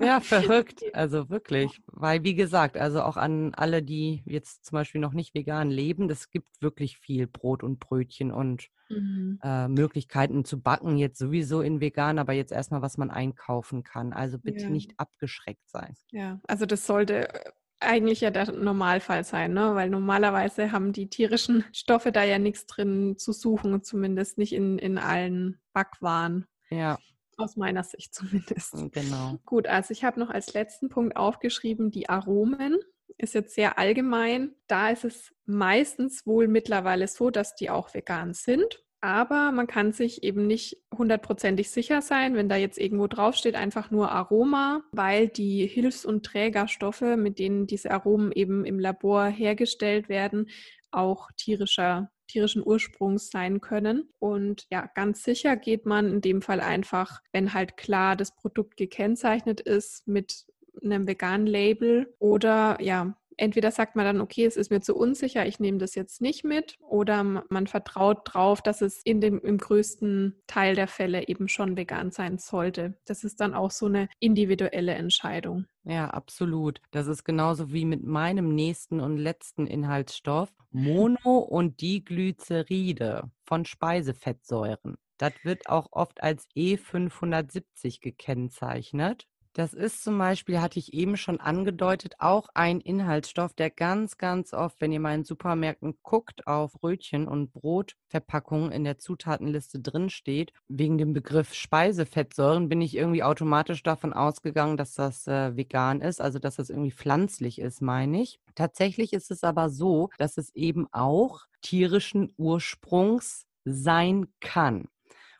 Ja, 0.00 0.20
verrückt. 0.20 0.82
Also 0.92 1.28
wirklich. 1.28 1.80
Weil, 1.86 2.22
wie 2.22 2.34
gesagt, 2.34 2.76
also 2.76 3.02
auch 3.02 3.16
an 3.16 3.52
alle, 3.54 3.82
die 3.82 4.22
jetzt 4.24 4.64
zum 4.64 4.76
Beispiel 4.76 5.00
noch 5.00 5.12
nicht 5.12 5.34
vegan 5.34 5.70
leben, 5.70 6.08
es 6.08 6.30
gibt 6.30 6.62
wirklich 6.62 6.98
viel 6.98 7.26
Brot 7.26 7.62
und 7.62 7.80
Brötchen 7.80 8.30
und 8.30 8.68
mhm. 8.88 9.40
äh, 9.42 9.68
Möglichkeiten 9.68 10.44
zu 10.44 10.60
backen, 10.60 10.96
jetzt 10.96 11.18
sowieso 11.18 11.60
in 11.60 11.80
vegan, 11.80 12.18
aber 12.18 12.32
jetzt 12.32 12.52
erstmal, 12.52 12.82
was 12.82 12.96
man 12.96 13.10
einkaufen 13.10 13.82
kann. 13.82 14.12
Also 14.12 14.38
bitte 14.38 14.64
ja. 14.64 14.70
nicht 14.70 14.92
abgeschreckt 14.98 15.68
sein. 15.68 15.94
Ja, 16.12 16.40
also 16.46 16.64
das 16.64 16.86
sollte 16.86 17.28
äh, 17.34 17.50
eigentlich 17.80 18.20
ja 18.20 18.30
der 18.30 18.52
Normalfall 18.52 19.24
sein, 19.24 19.52
ne? 19.52 19.74
weil 19.74 19.90
normalerweise 19.90 20.72
haben 20.72 20.92
die 20.92 21.08
tierischen 21.08 21.64
Stoffe 21.72 22.12
da 22.12 22.22
ja 22.22 22.38
nichts 22.38 22.66
drin 22.66 23.18
zu 23.18 23.32
suchen, 23.32 23.82
zumindest 23.82 24.38
nicht 24.38 24.52
in, 24.52 24.78
in 24.78 24.96
allen 24.98 25.58
Backwaren. 25.72 26.46
Ja. 26.70 26.98
Aus 27.36 27.56
meiner 27.56 27.82
Sicht 27.82 28.14
zumindest. 28.14 28.72
Hm, 28.72 28.90
genau. 28.90 29.38
Gut, 29.44 29.66
also 29.66 29.92
ich 29.92 30.04
habe 30.04 30.20
noch 30.20 30.30
als 30.30 30.54
letzten 30.54 30.88
Punkt 30.88 31.16
aufgeschrieben, 31.16 31.90
die 31.90 32.08
Aromen. 32.08 32.78
Ist 33.18 33.34
jetzt 33.34 33.54
sehr 33.54 33.78
allgemein. 33.78 34.54
Da 34.66 34.90
ist 34.90 35.04
es 35.04 35.34
meistens 35.46 36.26
wohl 36.26 36.48
mittlerweile 36.48 37.08
so, 37.08 37.30
dass 37.30 37.54
die 37.54 37.70
auch 37.70 37.94
vegan 37.94 38.34
sind. 38.34 38.82
Aber 39.00 39.52
man 39.52 39.66
kann 39.66 39.92
sich 39.92 40.22
eben 40.22 40.46
nicht 40.46 40.78
hundertprozentig 40.96 41.70
sicher 41.70 42.02
sein, 42.02 42.34
wenn 42.34 42.48
da 42.48 42.56
jetzt 42.56 42.78
irgendwo 42.78 43.06
draufsteht, 43.06 43.54
einfach 43.54 43.90
nur 43.90 44.10
Aroma, 44.10 44.82
weil 44.90 45.28
die 45.28 45.66
Hilfs- 45.66 46.04
und 46.04 46.24
Trägerstoffe, 46.24 47.02
mit 47.16 47.38
denen 47.38 47.66
diese 47.66 47.90
Aromen 47.90 48.32
eben 48.32 48.64
im 48.64 48.80
Labor 48.80 49.26
hergestellt 49.26 50.08
werden, 50.08 50.48
auch 50.90 51.30
tierischer 51.36 52.10
tierischen 52.26 52.66
Ursprungs 52.66 53.30
sein 53.30 53.60
können. 53.60 54.10
Und 54.18 54.66
ja, 54.70 54.90
ganz 54.94 55.22
sicher 55.22 55.56
geht 55.56 55.86
man 55.86 56.06
in 56.12 56.20
dem 56.20 56.42
Fall 56.42 56.60
einfach, 56.60 57.20
wenn 57.32 57.54
halt 57.54 57.76
klar 57.76 58.16
das 58.16 58.34
Produkt 58.34 58.76
gekennzeichnet 58.76 59.60
ist 59.60 60.06
mit 60.06 60.46
einem 60.82 61.06
veganen 61.06 61.46
Label 61.46 62.14
oder 62.18 62.78
ja, 62.80 63.16
entweder 63.36 63.70
sagt 63.70 63.96
man 63.96 64.04
dann, 64.04 64.20
okay, 64.20 64.44
es 64.44 64.56
ist 64.56 64.70
mir 64.70 64.80
zu 64.80 64.96
unsicher, 64.96 65.46
ich 65.46 65.60
nehme 65.60 65.78
das 65.78 65.94
jetzt 65.94 66.20
nicht 66.20 66.44
mit, 66.44 66.76
oder 66.80 67.22
man 67.24 67.66
vertraut 67.66 68.20
drauf, 68.24 68.62
dass 68.62 68.80
es 68.80 69.00
in 69.02 69.20
dem, 69.20 69.40
im 69.40 69.58
größten 69.58 70.42
Teil 70.46 70.74
der 70.74 70.88
Fälle 70.88 71.28
eben 71.28 71.48
schon 71.48 71.76
vegan 71.76 72.10
sein 72.10 72.38
sollte. 72.38 72.98
Das 73.04 73.24
ist 73.24 73.40
dann 73.40 73.54
auch 73.54 73.70
so 73.70 73.86
eine 73.86 74.08
individuelle 74.20 74.94
Entscheidung. 74.94 75.66
Ja, 75.84 76.08
absolut. 76.10 76.80
Das 76.90 77.06
ist 77.06 77.24
genauso 77.24 77.72
wie 77.72 77.84
mit 77.84 78.02
meinem 78.02 78.54
nächsten 78.54 79.00
und 79.00 79.16
letzten 79.18 79.66
Inhaltsstoff, 79.66 80.52
Mono- 80.70 81.38
und 81.38 81.80
Diglyceride 81.80 83.30
von 83.44 83.64
Speisefettsäuren. 83.64 84.96
Das 85.18 85.32
wird 85.44 85.68
auch 85.68 85.88
oft 85.92 86.22
als 86.22 86.46
E570 86.56 88.00
gekennzeichnet. 88.00 89.26
Das 89.56 89.72
ist 89.72 90.04
zum 90.04 90.18
Beispiel, 90.18 90.60
hatte 90.60 90.78
ich 90.78 90.92
eben 90.92 91.16
schon 91.16 91.40
angedeutet, 91.40 92.16
auch 92.18 92.50
ein 92.52 92.78
Inhaltsstoff, 92.78 93.54
der 93.54 93.70
ganz, 93.70 94.18
ganz 94.18 94.52
oft, 94.52 94.82
wenn 94.82 94.92
ihr 94.92 95.00
mal 95.00 95.14
in 95.14 95.24
Supermärkten 95.24 95.96
guckt, 96.02 96.46
auf 96.46 96.74
Brötchen 96.74 97.26
und 97.26 97.54
Brotverpackungen 97.54 98.70
in 98.70 98.84
der 98.84 98.98
Zutatenliste 98.98 99.80
drinsteht. 99.80 100.52
Wegen 100.68 100.98
dem 100.98 101.14
Begriff 101.14 101.54
Speisefettsäuren 101.54 102.68
bin 102.68 102.82
ich 102.82 102.94
irgendwie 102.94 103.22
automatisch 103.22 103.82
davon 103.82 104.12
ausgegangen, 104.12 104.76
dass 104.76 104.92
das 104.92 105.26
äh, 105.26 105.56
vegan 105.56 106.02
ist, 106.02 106.20
also 106.20 106.38
dass 106.38 106.56
das 106.56 106.68
irgendwie 106.68 106.92
pflanzlich 106.92 107.58
ist, 107.58 107.80
meine 107.80 108.20
ich. 108.20 108.38
Tatsächlich 108.56 109.14
ist 109.14 109.30
es 109.30 109.42
aber 109.42 109.70
so, 109.70 110.10
dass 110.18 110.36
es 110.36 110.54
eben 110.54 110.86
auch 110.92 111.46
tierischen 111.62 112.30
Ursprungs 112.36 113.46
sein 113.64 114.26
kann. 114.40 114.86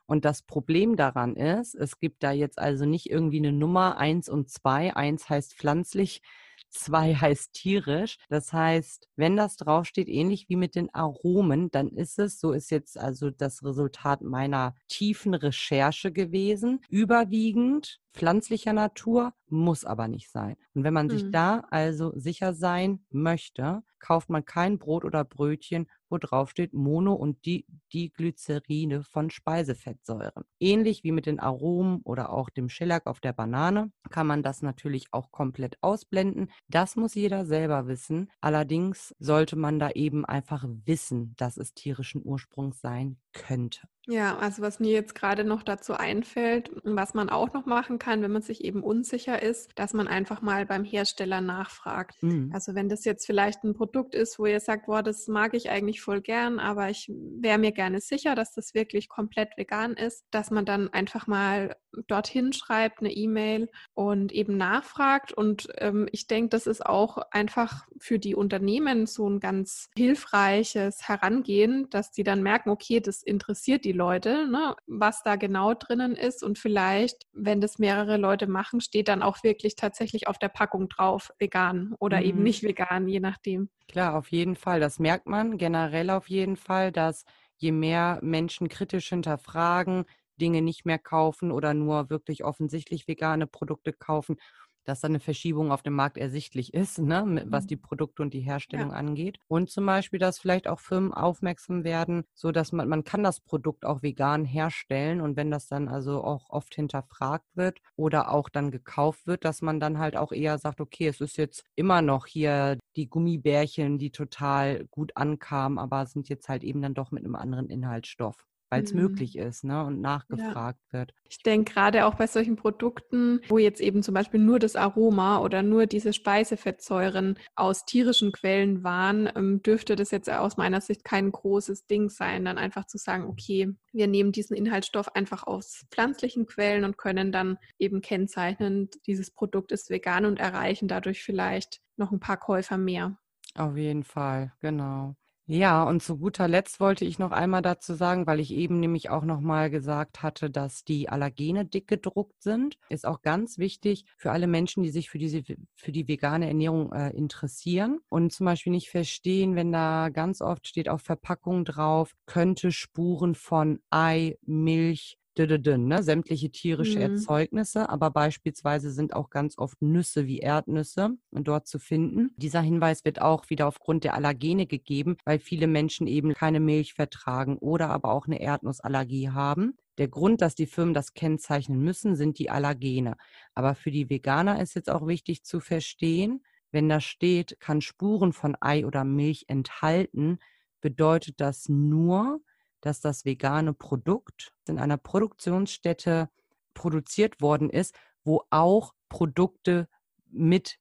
Und 0.06 0.24
das 0.24 0.42
Problem 0.42 0.96
daran 0.96 1.36
ist, 1.36 1.74
es 1.74 1.98
gibt 1.98 2.22
da 2.22 2.30
jetzt 2.30 2.58
also 2.58 2.86
nicht 2.86 3.10
irgendwie 3.10 3.38
eine 3.38 3.52
Nummer 3.52 3.98
eins 3.98 4.28
und 4.28 4.50
zwei. 4.50 4.94
Eins 4.94 5.28
heißt 5.28 5.54
pflanzlich, 5.54 6.22
zwei 6.70 7.14
heißt 7.14 7.52
tierisch. 7.52 8.18
Das 8.28 8.52
heißt, 8.52 9.08
wenn 9.16 9.36
das 9.36 9.56
draufsteht, 9.56 10.08
ähnlich 10.08 10.48
wie 10.48 10.56
mit 10.56 10.74
den 10.74 10.92
Aromen, 10.94 11.70
dann 11.70 11.88
ist 11.88 12.18
es, 12.18 12.38
so 12.40 12.52
ist 12.52 12.70
jetzt 12.70 12.98
also 12.98 13.30
das 13.30 13.64
Resultat 13.64 14.22
meiner 14.22 14.74
tiefen 14.88 15.34
Recherche 15.34 16.12
gewesen, 16.12 16.80
überwiegend 16.88 18.00
pflanzlicher 18.16 18.72
Natur, 18.72 19.32
muss 19.48 19.84
aber 19.84 20.08
nicht 20.08 20.30
sein. 20.30 20.56
Und 20.74 20.84
wenn 20.84 20.94
man 20.94 21.06
mhm. 21.06 21.10
sich 21.10 21.30
da 21.30 21.60
also 21.70 22.12
sicher 22.16 22.54
sein 22.54 23.04
möchte, 23.10 23.82
kauft 23.98 24.30
man 24.30 24.44
kein 24.44 24.78
Brot 24.78 25.04
oder 25.04 25.24
Brötchen, 25.24 25.86
wo 26.08 26.18
drauf 26.18 26.50
steht 26.50 26.72
Mono- 26.72 27.14
und 27.14 27.44
Di 27.44 27.66
Diglyceride 27.92 29.02
von 29.02 29.30
Speisefettsäuren. 29.30 30.44
Ähnlich 30.60 31.04
wie 31.04 31.12
mit 31.12 31.26
den 31.26 31.40
Aromen 31.40 32.00
oder 32.02 32.30
auch 32.30 32.50
dem 32.50 32.68
Schellack 32.68 33.06
auf 33.06 33.20
der 33.20 33.32
Banane 33.32 33.90
kann 34.10 34.26
man 34.26 34.42
das 34.42 34.62
natürlich 34.62 35.06
auch 35.12 35.30
komplett 35.30 35.76
ausblenden. 35.80 36.50
Das 36.68 36.96
muss 36.96 37.14
jeder 37.14 37.46
selber 37.46 37.86
wissen. 37.86 38.30
Allerdings 38.40 39.14
sollte 39.18 39.56
man 39.56 39.78
da 39.78 39.90
eben 39.90 40.24
einfach 40.24 40.64
wissen, 40.84 41.34
dass 41.36 41.56
es 41.56 41.74
tierischen 41.74 42.22
Ursprungs 42.24 42.80
sein 42.80 43.18
könnte. 43.32 43.80
Ja, 44.08 44.38
also 44.38 44.62
was 44.62 44.78
mir 44.78 44.92
jetzt 44.92 45.16
gerade 45.16 45.42
noch 45.42 45.64
dazu 45.64 45.94
einfällt, 45.94 46.70
was 46.84 47.14
man 47.14 47.28
auch 47.28 47.52
noch 47.52 47.66
machen 47.66 47.98
kann, 47.98 48.22
wenn 48.22 48.30
man 48.30 48.42
sich 48.42 48.64
eben 48.64 48.82
unsicher 48.82 49.42
ist, 49.42 49.72
dass 49.74 49.94
man 49.94 50.06
einfach 50.06 50.42
mal 50.42 50.64
beim 50.64 50.84
Hersteller 50.84 51.40
nachfragt. 51.40 52.22
Mhm. 52.22 52.50
Also 52.54 52.76
wenn 52.76 52.88
das 52.88 53.04
jetzt 53.04 53.26
vielleicht 53.26 53.64
ein 53.64 53.74
Produkt 53.74 54.14
ist, 54.14 54.38
wo 54.38 54.46
ihr 54.46 54.60
sagt, 54.60 54.86
boah, 54.86 55.02
das 55.02 55.26
mag 55.26 55.54
ich 55.54 55.70
eigentlich 55.70 56.00
voll 56.00 56.20
gern, 56.20 56.60
aber 56.60 56.88
ich 56.88 57.08
wäre 57.08 57.58
mir 57.58 57.72
gerne 57.72 58.00
sicher, 58.00 58.36
dass 58.36 58.52
das 58.52 58.74
wirklich 58.74 59.08
komplett 59.08 59.56
vegan 59.56 59.94
ist, 59.94 60.24
dass 60.30 60.52
man 60.52 60.64
dann 60.64 60.88
einfach 60.92 61.26
mal 61.26 61.76
dorthin 62.06 62.52
schreibt, 62.52 63.00
eine 63.00 63.12
E-Mail 63.12 63.70
und 63.94 64.30
eben 64.32 64.56
nachfragt. 64.56 65.32
Und 65.32 65.68
ähm, 65.78 66.08
ich 66.12 66.26
denke, 66.26 66.50
das 66.50 66.66
ist 66.66 66.84
auch 66.84 67.18
einfach 67.30 67.86
für 67.98 68.18
die 68.18 68.34
Unternehmen 68.34 69.06
so 69.06 69.28
ein 69.28 69.40
ganz 69.40 69.88
hilfreiches 69.96 71.08
Herangehen, 71.08 71.88
dass 71.90 72.12
die 72.12 72.22
dann 72.22 72.42
merken, 72.42 72.70
okay, 72.70 73.00
das 73.00 73.22
interessiert 73.22 73.84
die 73.84 73.95
Leute, 73.96 74.48
ne, 74.48 74.76
was 74.86 75.22
da 75.22 75.36
genau 75.36 75.74
drinnen 75.74 76.14
ist. 76.14 76.44
Und 76.44 76.58
vielleicht, 76.58 77.24
wenn 77.32 77.60
das 77.60 77.78
mehrere 77.78 78.16
Leute 78.16 78.46
machen, 78.46 78.80
steht 78.80 79.08
dann 79.08 79.22
auch 79.22 79.42
wirklich 79.42 79.74
tatsächlich 79.76 80.28
auf 80.28 80.38
der 80.38 80.48
Packung 80.48 80.88
drauf, 80.88 81.32
vegan 81.38 81.94
oder 81.98 82.18
mhm. 82.18 82.26
eben 82.26 82.42
nicht 82.42 82.62
vegan, 82.62 83.08
je 83.08 83.20
nachdem. 83.20 83.70
Klar, 83.88 84.16
auf 84.16 84.30
jeden 84.30 84.56
Fall. 84.56 84.80
Das 84.80 84.98
merkt 84.98 85.26
man 85.26 85.58
generell 85.58 86.10
auf 86.10 86.28
jeden 86.28 86.56
Fall, 86.56 86.92
dass 86.92 87.24
je 87.56 87.72
mehr 87.72 88.18
Menschen 88.22 88.68
kritisch 88.68 89.08
hinterfragen, 89.08 90.04
Dinge 90.40 90.60
nicht 90.60 90.84
mehr 90.84 90.98
kaufen 90.98 91.50
oder 91.50 91.72
nur 91.72 92.10
wirklich 92.10 92.44
offensichtlich 92.44 93.08
vegane 93.08 93.46
Produkte 93.46 93.92
kaufen, 93.92 94.36
dass 94.86 95.00
da 95.00 95.08
eine 95.08 95.20
Verschiebung 95.20 95.72
auf 95.72 95.82
dem 95.82 95.94
Markt 95.94 96.16
ersichtlich 96.16 96.72
ist, 96.72 96.98
ne, 96.98 97.44
was 97.48 97.64
mhm. 97.64 97.68
die 97.68 97.76
Produkte 97.76 98.22
und 98.22 98.32
die 98.32 98.40
Herstellung 98.40 98.90
ja. 98.90 98.96
angeht. 98.96 99.38
Und 99.48 99.70
zum 99.70 99.84
Beispiel, 99.84 100.18
dass 100.18 100.38
vielleicht 100.38 100.68
auch 100.68 100.80
Firmen 100.80 101.12
aufmerksam 101.12 101.84
werden, 101.84 102.24
so 102.34 102.52
dass 102.52 102.72
man, 102.72 102.88
man 102.88 103.04
kann 103.04 103.22
das 103.22 103.40
Produkt 103.40 103.84
auch 103.84 104.02
vegan 104.02 104.44
herstellen 104.44 105.20
und 105.20 105.36
wenn 105.36 105.50
das 105.50 105.66
dann 105.66 105.88
also 105.88 106.22
auch 106.22 106.50
oft 106.50 106.74
hinterfragt 106.74 107.46
wird 107.54 107.80
oder 107.96 108.30
auch 108.30 108.48
dann 108.48 108.70
gekauft 108.70 109.26
wird, 109.26 109.44
dass 109.44 109.60
man 109.62 109.80
dann 109.80 109.98
halt 109.98 110.16
auch 110.16 110.32
eher 110.32 110.58
sagt, 110.58 110.80
okay, 110.80 111.08
es 111.08 111.20
ist 111.20 111.36
jetzt 111.36 111.64
immer 111.74 112.02
noch 112.02 112.26
hier 112.26 112.78
die 112.96 113.08
Gummibärchen, 113.08 113.98
die 113.98 114.10
total 114.10 114.86
gut 114.86 115.16
ankamen, 115.16 115.78
aber 115.78 116.06
sind 116.06 116.28
jetzt 116.28 116.48
halt 116.48 116.64
eben 116.64 116.80
dann 116.80 116.94
doch 116.94 117.10
mit 117.10 117.24
einem 117.24 117.36
anderen 117.36 117.68
Inhaltsstoff 117.68 118.46
weil 118.70 118.82
es 118.82 118.92
mhm. 118.92 119.02
möglich 119.02 119.36
ist 119.36 119.64
ne, 119.64 119.84
und 119.84 120.00
nachgefragt 120.00 120.80
ja. 120.92 120.98
wird. 120.98 121.14
Ich 121.28 121.42
denke 121.42 121.72
gerade 121.72 122.06
auch 122.06 122.14
bei 122.14 122.26
solchen 122.26 122.56
Produkten, 122.56 123.40
wo 123.48 123.58
jetzt 123.58 123.80
eben 123.80 124.02
zum 124.02 124.14
Beispiel 124.14 124.40
nur 124.40 124.58
das 124.58 124.76
Aroma 124.76 125.38
oder 125.38 125.62
nur 125.62 125.86
diese 125.86 126.12
Speisefettsäuren 126.12 127.38
aus 127.54 127.84
tierischen 127.84 128.32
Quellen 128.32 128.82
waren, 128.82 129.30
ähm, 129.34 129.62
dürfte 129.62 129.96
das 129.96 130.10
jetzt 130.10 130.30
aus 130.30 130.56
meiner 130.56 130.80
Sicht 130.80 131.04
kein 131.04 131.30
großes 131.30 131.86
Ding 131.86 132.08
sein, 132.10 132.44
dann 132.44 132.58
einfach 132.58 132.86
zu 132.86 132.98
sagen, 132.98 133.24
okay, 133.24 133.72
wir 133.92 134.06
nehmen 134.06 134.32
diesen 134.32 134.56
Inhaltsstoff 134.56 135.14
einfach 135.14 135.46
aus 135.46 135.84
pflanzlichen 135.90 136.46
Quellen 136.46 136.84
und 136.84 136.98
können 136.98 137.32
dann 137.32 137.58
eben 137.78 138.00
kennzeichnen, 138.00 138.90
dieses 139.06 139.30
Produkt 139.30 139.72
ist 139.72 139.90
vegan 139.90 140.24
und 140.24 140.38
erreichen 140.38 140.88
dadurch 140.88 141.22
vielleicht 141.22 141.80
noch 141.96 142.12
ein 142.12 142.20
paar 142.20 142.36
Käufer 142.36 142.78
mehr. 142.78 143.16
Auf 143.54 143.76
jeden 143.76 144.04
Fall, 144.04 144.52
genau. 144.60 145.16
Ja, 145.48 145.84
und 145.84 146.02
zu 146.02 146.18
guter 146.18 146.48
Letzt 146.48 146.80
wollte 146.80 147.04
ich 147.04 147.20
noch 147.20 147.30
einmal 147.30 147.62
dazu 147.62 147.94
sagen, 147.94 148.26
weil 148.26 148.40
ich 148.40 148.50
eben 148.52 148.80
nämlich 148.80 149.10
auch 149.10 149.22
noch 149.22 149.40
mal 149.40 149.70
gesagt 149.70 150.24
hatte, 150.24 150.50
dass 150.50 150.82
die 150.82 151.08
Allergene 151.08 151.64
dick 151.64 151.86
gedruckt 151.86 152.42
sind, 152.42 152.76
ist 152.88 153.06
auch 153.06 153.22
ganz 153.22 153.56
wichtig 153.56 154.06
für 154.16 154.32
alle 154.32 154.48
Menschen, 154.48 154.82
die 154.82 154.90
sich 154.90 155.08
für 155.08 155.18
diese 155.18 155.44
für 155.76 155.92
die 155.92 156.08
vegane 156.08 156.48
Ernährung 156.48 156.92
äh, 156.92 157.10
interessieren. 157.10 158.00
Und 158.08 158.32
zum 158.32 158.44
Beispiel 158.46 158.72
nicht 158.72 158.90
verstehen, 158.90 159.54
wenn 159.54 159.70
da 159.70 160.08
ganz 160.08 160.40
oft 160.40 160.66
steht 160.66 160.88
auf 160.88 161.02
Verpackung 161.02 161.64
drauf, 161.64 162.16
könnte 162.26 162.72
Spuren 162.72 163.36
von 163.36 163.78
Ei, 163.88 164.38
Milch, 164.42 165.16
ne? 165.38 166.02
sämtliche 166.02 166.50
tierische 166.50 166.96
mhm. 166.96 167.14
Erzeugnisse, 167.14 167.88
aber 167.88 168.10
beispielsweise 168.10 168.90
sind 168.90 169.14
auch 169.14 169.30
ganz 169.30 169.58
oft 169.58 169.80
Nüsse 169.82 170.26
wie 170.26 170.38
Erdnüsse 170.38 171.16
dort 171.30 171.66
zu 171.66 171.78
finden. 171.78 172.30
Dieser 172.36 172.60
Hinweis 172.60 173.04
wird 173.04 173.20
auch 173.20 173.48
wieder 173.50 173.66
aufgrund 173.66 174.04
der 174.04 174.14
Allergene 174.14 174.66
gegeben, 174.66 175.16
weil 175.24 175.38
viele 175.38 175.66
Menschen 175.66 176.06
eben 176.06 176.34
keine 176.34 176.60
Milch 176.60 176.94
vertragen 176.94 177.58
oder 177.58 177.90
aber 177.90 178.10
auch 178.10 178.26
eine 178.26 178.40
Erdnussallergie 178.40 179.30
haben. 179.30 179.76
Der 179.98 180.08
Grund, 180.08 180.42
dass 180.42 180.54
die 180.54 180.66
Firmen 180.66 180.94
das 180.94 181.14
kennzeichnen 181.14 181.80
müssen, 181.80 182.16
sind 182.16 182.38
die 182.38 182.50
Allergene. 182.50 183.16
Aber 183.54 183.74
für 183.74 183.90
die 183.90 184.10
Veganer 184.10 184.60
ist 184.60 184.74
jetzt 184.74 184.90
auch 184.90 185.06
wichtig 185.06 185.44
zu 185.44 185.60
verstehen, 185.60 186.42
wenn 186.72 186.88
da 186.88 187.00
steht, 187.00 187.58
kann 187.60 187.80
Spuren 187.80 188.32
von 188.32 188.56
Ei 188.60 188.84
oder 188.84 189.04
Milch 189.04 189.46
enthalten, 189.48 190.38
bedeutet 190.80 191.40
das 191.40 191.68
nur, 191.68 192.40
dass 192.86 193.00
das 193.00 193.24
vegane 193.24 193.74
Produkt 193.74 194.52
in 194.68 194.78
einer 194.78 194.96
Produktionsstätte 194.96 196.30
produziert 196.72 197.40
worden 197.40 197.68
ist, 197.68 197.96
wo 198.22 198.44
auch 198.50 198.94
Produkte 199.08 199.88
mit 200.30 200.78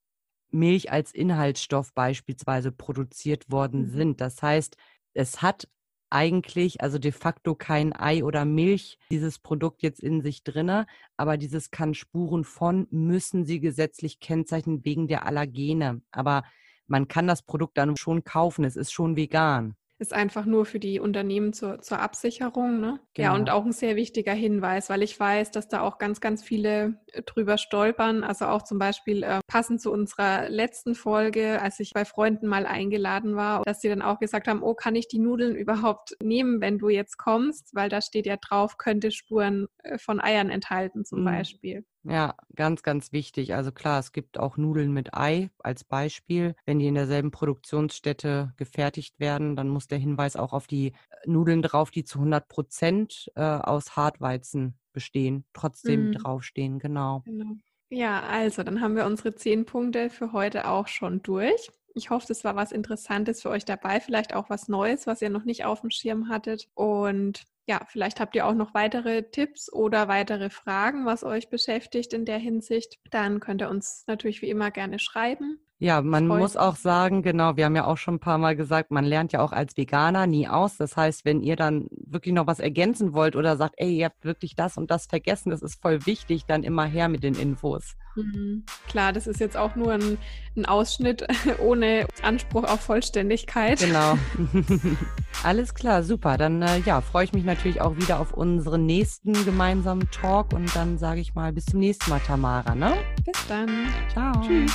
Milch 0.52 0.92
als 0.92 1.12
Inhaltsstoff 1.12 1.94
beispielsweise 1.94 2.72
produziert 2.72 3.52
worden 3.52 3.88
mhm. 3.88 3.90
sind. 3.90 4.22
Das 4.22 4.42
heißt, 4.44 4.78
es 5.14 5.42
hat 5.42 5.68
eigentlich, 6.12 6.82
also 6.82 7.00
de 7.00 7.12
facto 7.12 7.56
kein 7.56 7.92
Ei 7.94 8.24
oder 8.24 8.46
Milch, 8.46 9.00
dieses 9.10 9.40
Produkt 9.40 9.82
jetzt 9.82 10.00
in 10.00 10.22
sich 10.22 10.44
drinne, 10.44 10.86
aber 11.18 11.38
dieses 11.38 11.72
kann 11.72 11.96
Spuren 11.96 12.44
von, 12.44 12.88
müssen 12.92 13.46
sie 13.46 13.60
gesetzlich 13.60 14.20
kennzeichnen 14.20 14.86
wegen 14.86 15.08
der 15.08 15.26
Allergene. 15.26 16.04
Aber 16.12 16.44
man 16.86 17.08
kann 17.08 17.26
das 17.26 17.42
Produkt 17.42 17.80
dann 17.80 17.98
schon 17.98 18.24
kaufen, 18.24 18.64
es 18.64 18.76
ist 18.76 18.92
schon 18.92 19.16
vegan 19.16 19.76
ist 19.98 20.14
einfach 20.14 20.46
nur 20.46 20.66
für 20.66 20.80
die 20.80 21.00
Unternehmen 21.00 21.54
zur, 21.54 21.82
zur 21.82 22.00
Absicherung. 22.00 22.80
Ne? 22.82 23.00
Genau. 23.14 23.30
Ja, 23.30 23.36
und 23.36 23.50
auch 23.50 23.64
ein 23.64 23.72
sehr 23.72 23.96
wichtiger 23.96 24.34
Hinweis, 24.34 24.90
weil 24.90 25.02
ich 25.02 25.18
weiß, 25.18 25.52
dass 25.52 25.70
da 25.70 25.82
auch 25.82 25.98
ganz, 25.98 26.20
ganz 26.20 26.44
viele 26.44 27.00
äh, 27.14 27.22
drüber 27.22 27.58
stolpern. 27.58 28.24
Also 28.24 28.46
auch 28.46 28.64
zum 28.64 28.78
Beispiel 28.78 29.24
äh, 29.24 29.40
passend 29.48 29.82
zu 29.82 29.92
unserer 29.92 30.50
letzten 30.50 30.96
Folge, 30.96 31.62
als 31.62 31.80
ich 31.80 31.92
bei 31.94 32.04
Freunden 32.04 32.48
mal 32.48 32.66
eingeladen 32.66 33.36
war, 33.36 33.64
dass 33.64 33.80
sie 33.80 33.90
dann 33.90 34.02
auch 34.02 34.20
gesagt 34.20 34.48
haben, 34.48 34.64
oh, 34.64 34.74
kann 34.74 34.96
ich 34.96 35.08
die 35.08 35.20
Nudeln 35.20 35.56
überhaupt 35.56 36.16
nehmen, 36.22 36.60
wenn 36.60 36.78
du 36.78 36.90
jetzt 36.90 37.18
kommst? 37.18 37.74
Weil 37.74 37.90
da 37.90 38.02
steht 38.02 38.26
ja 38.26 38.38
drauf, 38.38 38.78
könnte 38.78 39.12
Spuren 39.12 39.68
äh, 39.84 39.98
von 39.98 40.20
Eiern 40.20 40.50
enthalten 40.50 41.06
zum 41.06 41.22
mhm. 41.22 41.26
Beispiel. 41.26 41.86
Ja, 42.08 42.36
ganz, 42.56 42.84
ganz 42.84 43.12
wichtig. 43.12 43.56
Also 43.56 43.72
klar, 43.72 44.00
es 44.00 44.12
gibt 44.12 44.40
auch 44.40 44.58
Nudeln 44.58 44.92
mit 44.92 45.16
Ei 45.16 45.50
als 45.60 45.84
Beispiel. 45.84 46.56
Wenn 46.66 46.78
die 46.78 46.88
in 46.88 46.94
derselben 46.94 47.32
Produktionsstätte 47.32 48.54
gefertigt 48.58 49.20
werden, 49.20 49.56
dann 49.56 49.70
muss 49.70 49.88
der 49.88 49.98
Hinweis 49.98 50.36
auch 50.36 50.54
auf 50.54 50.68
die 50.68 50.88
äh, 50.90 50.94
Nudeln 51.26 51.64
drauf, 51.64 51.90
die 51.90 52.04
zu 52.04 52.20
100 52.20 52.48
Prozent 52.48 53.32
äh, 53.36 53.42
aus 53.42 53.96
Hartweizen 53.96 54.78
bestehen, 54.94 55.46
trotzdem 55.54 56.08
mhm. 56.08 56.12
draufstehen. 56.14 56.78
Genau. 56.78 57.22
genau. 57.26 57.56
Ja, 57.90 58.22
also 58.22 58.62
dann 58.62 58.82
haben 58.82 58.96
wir 58.96 59.06
unsere 59.06 59.34
zehn 59.34 59.66
Punkte 59.66 60.10
für 60.12 60.32
heute 60.32 60.68
auch 60.68 60.88
schon 60.88 61.24
durch. 61.24 61.72
Ich 61.96 62.12
hoffe, 62.12 62.32
es 62.32 62.44
war 62.44 62.56
was 62.56 62.72
Interessantes 62.72 63.42
für 63.42 63.50
euch 63.50 63.66
dabei, 63.66 64.00
vielleicht 64.00 64.36
auch 64.36 64.50
was 64.50 64.68
Neues, 64.68 65.08
was 65.08 65.22
ihr 65.22 65.30
noch 65.30 65.46
nicht 65.46 65.66
auf 65.66 65.82
dem 65.82 65.90
Schirm 65.90 66.30
hattet. 66.30 66.68
Und 66.76 67.46
ja, 67.68 67.82
vielleicht 67.88 68.20
habt 68.20 68.36
ihr 68.36 68.46
auch 68.46 68.54
noch 68.54 68.74
weitere 68.74 69.24
Tipps 69.24 69.72
oder 69.72 70.08
weitere 70.08 70.50
Fragen, 70.50 71.06
was 71.06 71.24
euch 71.24 71.50
beschäftigt 71.50 72.14
in 72.14 72.26
der 72.26 72.38
Hinsicht. 72.38 73.00
Dann 73.10 73.40
könnt 73.40 73.62
ihr 73.62 73.70
uns 73.70 74.04
natürlich 74.08 74.42
wie 74.42 74.50
immer 74.50 74.72
gerne 74.72 75.00
schreiben. 75.00 75.60
Ja, 75.78 76.02
man 76.02 76.28
Freund. 76.28 76.42
muss 76.42 76.56
auch 76.56 76.78
sagen, 76.78 77.22
genau, 77.22 77.58
wir 77.58 77.66
haben 77.66 77.76
ja 77.76 77.86
auch 77.86 77.98
schon 77.98 78.16
ein 78.16 78.20
paar 78.20 78.38
Mal 78.38 78.56
gesagt, 78.56 78.92
man 78.92 79.04
lernt 79.04 79.34
ja 79.34 79.42
auch 79.42 79.52
als 79.52 79.76
Veganer 79.76 80.26
nie 80.26 80.48
aus. 80.48 80.78
Das 80.78 80.96
heißt, 80.96 81.26
wenn 81.26 81.42
ihr 81.42 81.58
dann 81.58 81.88
wirklich 81.92 82.34
noch 82.34 82.48
was 82.48 82.60
ergänzen 82.60 83.14
wollt 83.14 83.36
oder 83.36 83.58
sagt, 83.58 83.76
ey, 83.78 83.98
ihr 83.98 84.06
habt 84.06 84.24
wirklich 84.24 84.56
das 84.56 84.78
und 84.78 84.90
das 84.90 85.06
vergessen, 85.06 85.50
das 85.50 85.62
ist 85.62 85.82
voll 85.82 86.06
wichtig, 86.06 86.46
dann 86.46 86.64
immer 86.64 86.86
her 86.86 87.10
mit 87.10 87.24
den 87.24 87.36
Infos. 87.36 87.98
Mhm. 88.16 88.64
Klar, 88.88 89.12
das 89.12 89.28
ist 89.28 89.42
jetzt 89.42 89.58
auch 89.58 89.76
nur 89.76 89.92
ein, 89.92 90.18
ein 90.56 90.66
Ausschnitt 90.66 91.28
ohne 91.60 92.08
Anspruch 92.22 92.64
auf 92.64 92.80
Vollständigkeit. 92.80 93.80
Genau. 93.80 94.18
Alles 95.44 95.74
klar, 95.74 96.04
super. 96.04 96.38
Dann 96.38 96.62
äh, 96.62 96.80
ja, 96.86 97.02
freue 97.02 97.26
ich 97.26 97.34
mich 97.34 97.44
natürlich 97.44 97.82
auch 97.82 97.98
wieder 97.98 98.22
auf 98.22 98.34
unseren 98.34 98.86
nächsten 98.86 99.34
gemeinsamen 99.46 100.10
Talk 100.12 100.54
und 100.54 100.74
dann 100.74 100.98
sage 100.98 101.20
ich 101.20 101.36
mal 101.36 101.52
bis 101.52 101.66
zum 101.66 101.82
nächsten 101.82 102.10
Mal, 102.10 102.22
Tamara. 102.22 102.76
Ne? 102.76 102.94
Bis 103.26 103.46
dann. 103.48 103.70
Ciao. 104.14 104.42
Tschüss. 104.42 104.72